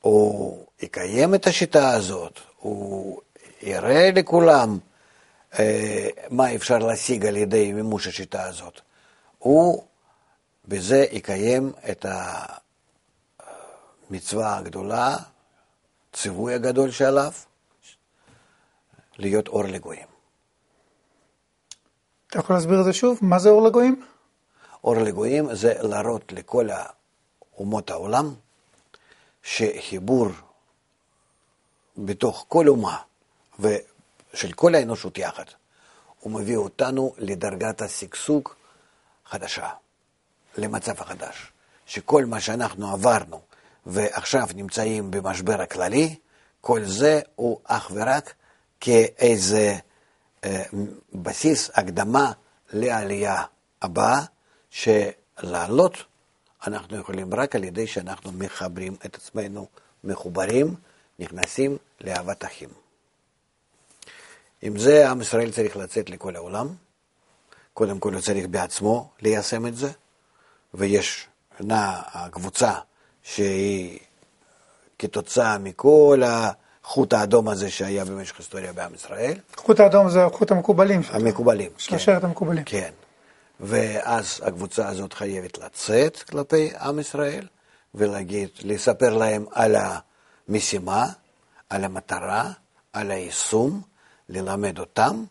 הוא 0.00 0.64
יקיים 0.82 1.34
את 1.34 1.46
השיטה 1.46 1.90
הזאת, 1.90 2.40
הוא 2.58 3.20
יראה 3.62 4.10
לכולם 4.14 4.78
מה 6.30 6.54
אפשר 6.54 6.78
להשיג 6.78 7.26
על 7.26 7.36
ידי 7.36 7.72
מימוש 7.72 8.06
השיטה 8.06 8.44
הזאת, 8.44 8.80
הוא 9.38 9.84
בזה 10.68 11.06
יקיים 11.10 11.72
את 11.90 12.06
המצווה 14.10 14.56
הגדולה, 14.56 15.16
ציווי 16.12 16.54
הגדול 16.54 16.90
שעליו, 16.90 17.32
להיות 19.18 19.48
אור 19.48 19.64
לגויים. 19.64 20.06
אתה 22.30 22.38
יכול 22.38 22.56
להסביר 22.56 22.80
את 22.80 22.84
זה 22.84 22.92
שוב? 22.92 23.18
מה 23.22 23.38
זה 23.38 23.48
אור 23.48 23.62
לגויים? 23.68 24.04
אור 24.84 24.96
לגויים 24.96 25.54
זה 25.54 25.74
להראות 25.82 26.32
לכל 26.32 26.68
אומות 27.58 27.90
העולם 27.90 28.34
שחיבור 29.42 30.28
בתוך 31.96 32.44
כל 32.48 32.68
אומה 32.68 32.98
ושל 34.34 34.52
כל 34.52 34.74
האנושות 34.74 35.18
יחד, 35.18 35.44
הוא 36.20 36.32
מביא 36.32 36.56
אותנו 36.56 37.14
לדרגת 37.18 37.82
השגשוג 37.82 38.48
חדשה, 39.26 39.68
למצב 40.56 40.92
החדש, 41.00 41.52
שכל 41.86 42.24
מה 42.24 42.40
שאנחנו 42.40 42.92
עברנו 42.92 43.40
ועכשיו 43.86 44.48
נמצאים 44.54 45.10
במשבר 45.10 45.62
הכללי, 45.62 46.16
כל 46.60 46.84
זה 46.84 47.20
הוא 47.34 47.60
אך 47.64 47.90
ורק 47.94 48.34
כאיזה 48.80 49.76
אה, 50.44 50.62
בסיס, 51.14 51.70
הקדמה 51.74 52.32
לעלייה 52.72 53.42
הבאה, 53.82 54.22
שלעלות 54.70 56.04
אנחנו 56.66 56.96
יכולים 56.96 57.34
רק 57.34 57.56
על 57.56 57.64
ידי 57.64 57.86
שאנחנו 57.86 58.32
מחברים 58.32 58.96
את 59.06 59.14
עצמנו, 59.14 59.66
מחוברים, 60.04 60.74
נכנסים 61.18 61.76
לאהבת 62.00 62.44
אחים. 62.44 62.68
עם 64.62 64.78
זה 64.78 65.10
עם 65.10 65.20
ישראל 65.20 65.50
צריך 65.50 65.76
לצאת 65.76 66.10
לכל 66.10 66.36
העולם. 66.36 66.68
קודם 67.74 67.98
כל 67.98 68.12
הוא 68.14 68.20
צריך 68.20 68.46
בעצמו 68.46 69.10
ליישם 69.22 69.66
את 69.66 69.76
זה, 69.76 69.90
ויש 70.74 71.26
הקבוצה 71.70 72.72
שהיא 73.22 73.98
כתוצאה 74.98 75.58
מכל 75.58 76.22
החוט 76.24 77.12
האדום 77.12 77.48
הזה 77.48 77.70
שהיה 77.70 78.04
במשך 78.04 78.38
היסטוריה 78.38 78.72
בעם 78.72 78.94
ישראל. 78.94 79.38
חוט 79.56 79.80
האדום 79.80 80.10
זה 80.10 80.20
חוט 80.32 80.50
המקובלים. 80.50 81.00
המקובלים, 81.10 81.70
כן. 81.70 81.78
שרשרת 81.78 82.24
המקובלים. 82.24 82.64
כן. 82.64 82.90
ואז 83.60 84.40
הקבוצה 84.44 84.88
הזאת 84.88 85.12
חייבת 85.12 85.58
לצאת 85.58 86.22
כלפי 86.22 86.70
עם 86.80 86.98
ישראל 86.98 87.46
ולהגיד, 87.94 88.48
לספר 88.62 89.16
להם 89.16 89.46
על 89.52 89.76
המשימה, 90.48 91.06
על 91.70 91.84
המטרה, 91.84 92.50
על 92.92 93.10
היישום, 93.10 93.82
ללמד 94.28 94.78
אותם 94.78 95.24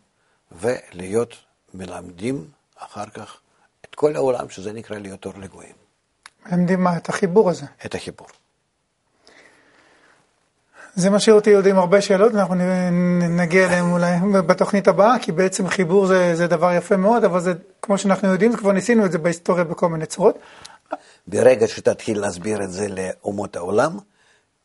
ולהיות 0.52 1.36
מלמדים 1.74 2.46
אחר 2.78 3.06
כך 3.06 3.38
את 3.90 3.96
כל 3.96 4.16
העולם, 4.16 4.50
שזה 4.50 4.74
נקרא 4.74 4.98
להיות 4.98 5.26
אור 5.26 5.34
לגויים. 5.38 5.76
מלמדים 6.46 6.84
מה? 6.84 6.98
את 6.98 7.10
החיבור 7.10 7.50
הזה. 7.50 7.66
את 7.86 7.96
החיבור. 7.96 8.28
זה 10.96 11.10
משאיר 11.10 11.36
אותי 11.36 11.54
עוד 11.54 11.68
עם 11.68 11.78
הרבה 11.78 12.02
שאלות, 12.02 12.34
ואנחנו 12.34 12.56
נגיע 13.30 13.68
אליהם 13.68 13.92
אולי 13.92 14.18
בתוכנית 14.48 14.88
הבאה, 14.88 15.20
כי 15.22 15.32
בעצם 15.32 15.68
חיבור 15.68 16.06
זה, 16.06 16.36
זה 16.36 16.48
דבר 16.48 16.74
יפה 16.74 16.98
מאוד, 16.98 17.24
אבל 17.24 17.40
זה, 17.40 17.54
כמו 17.82 17.98
שאנחנו 17.98 18.28
יודעים, 18.28 18.58
כבר 18.58 18.72
ניסינו 18.72 19.06
את 19.06 19.12
זה 19.12 19.18
בהיסטוריה 19.18 19.64
בכל 19.64 19.90
מיני 19.90 20.06
צורות. 20.06 20.40
ברגע 21.28 21.68
שתתחיל 21.68 22.20
להסביר 22.20 22.64
את 22.64 22.72
זה 22.72 22.88
לאומות 22.90 23.56
העולם, 23.56 23.98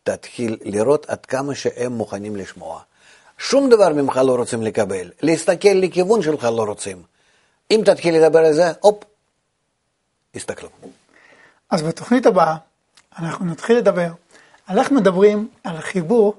תתחיל 0.02 0.56
לראות 0.64 1.06
עד 1.10 1.26
כמה 1.26 1.54
שהם 1.54 1.92
מוכנים 1.92 2.36
לשמוע. 2.36 2.80
שום 3.42 3.70
דבר 3.70 3.88
ממך 3.88 4.16
לא 4.16 4.36
רוצים 4.36 4.62
לקבל, 4.62 5.10
להסתכל 5.22 5.68
לכיוון 5.68 6.22
שלך 6.22 6.44
לא 6.44 6.64
רוצים. 6.64 7.02
אם 7.70 7.80
תתחיל 7.84 8.16
לדבר 8.16 8.38
על 8.38 8.52
זה, 8.52 8.72
הופ, 8.80 9.04
הסתכלו. 10.34 10.68
אז 11.70 11.82
בתוכנית 11.82 12.26
הבאה 12.26 12.56
אנחנו 13.18 13.44
נתחיל 13.44 13.76
לדבר 13.76 14.12
על 14.66 14.78
איך 14.78 14.90
מדברים 14.90 15.48
על 15.64 15.80
חיבור 15.80 16.34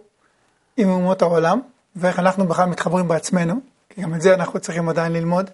עם 0.78 0.90
אומות 0.90 1.22
העולם, 1.22 1.62
ואיך 1.96 2.20
אנחנו 2.20 2.48
בכלל 2.48 2.66
מתחברים 2.66 3.08
בעצמנו, 3.08 3.56
כי 3.90 4.02
גם 4.02 4.16
את 4.16 4.22
זה 4.22 4.34
אנחנו 4.34 4.60
צריכים 4.60 4.90
עדיין 4.90 5.14
ללמוד. 5.14 5.50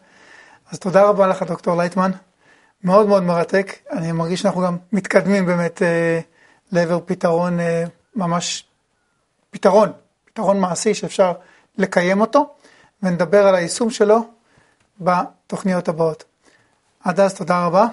אז 0.72 0.80
תודה 0.80 1.04
רבה 1.04 1.28
לך, 1.28 1.44
דוקטור 1.44 1.78
לייטמן. 1.78 2.12
מאוד 2.84 3.08
מאוד 3.08 3.24
מרתק. 3.24 3.74
אני 3.92 4.12
מרגיש 4.12 4.42
שאנחנו 4.42 4.62
גם 4.62 4.78
מתקדמים 4.92 5.46
באמת 5.46 5.82
אה, 5.82 6.20
לעבר 6.72 7.00
פתרון, 7.06 7.60
אה, 7.60 7.84
ממש 8.16 8.64
פתרון, 9.52 9.92
פתרון 10.40 10.60
מעשי 10.60 10.94
שאפשר 10.94 11.34
לקיים 11.78 12.22
אותו, 12.22 12.54
ונדבר 13.04 13.48
על 13.48 13.56
היישום 13.56 13.90
שלו 13.90 14.20
בתוכניות 15.00 15.88
הבאות. 15.88 16.24
עד 17.04 17.20
אז 17.20 17.34
תודה 17.34 17.66
רבה 17.66 17.86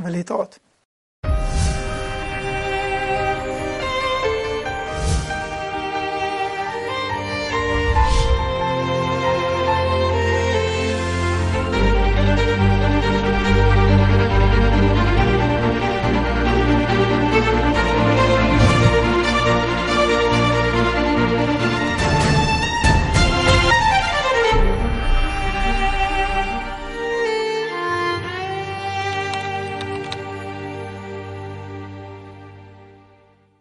ולהתראות. 0.00 0.58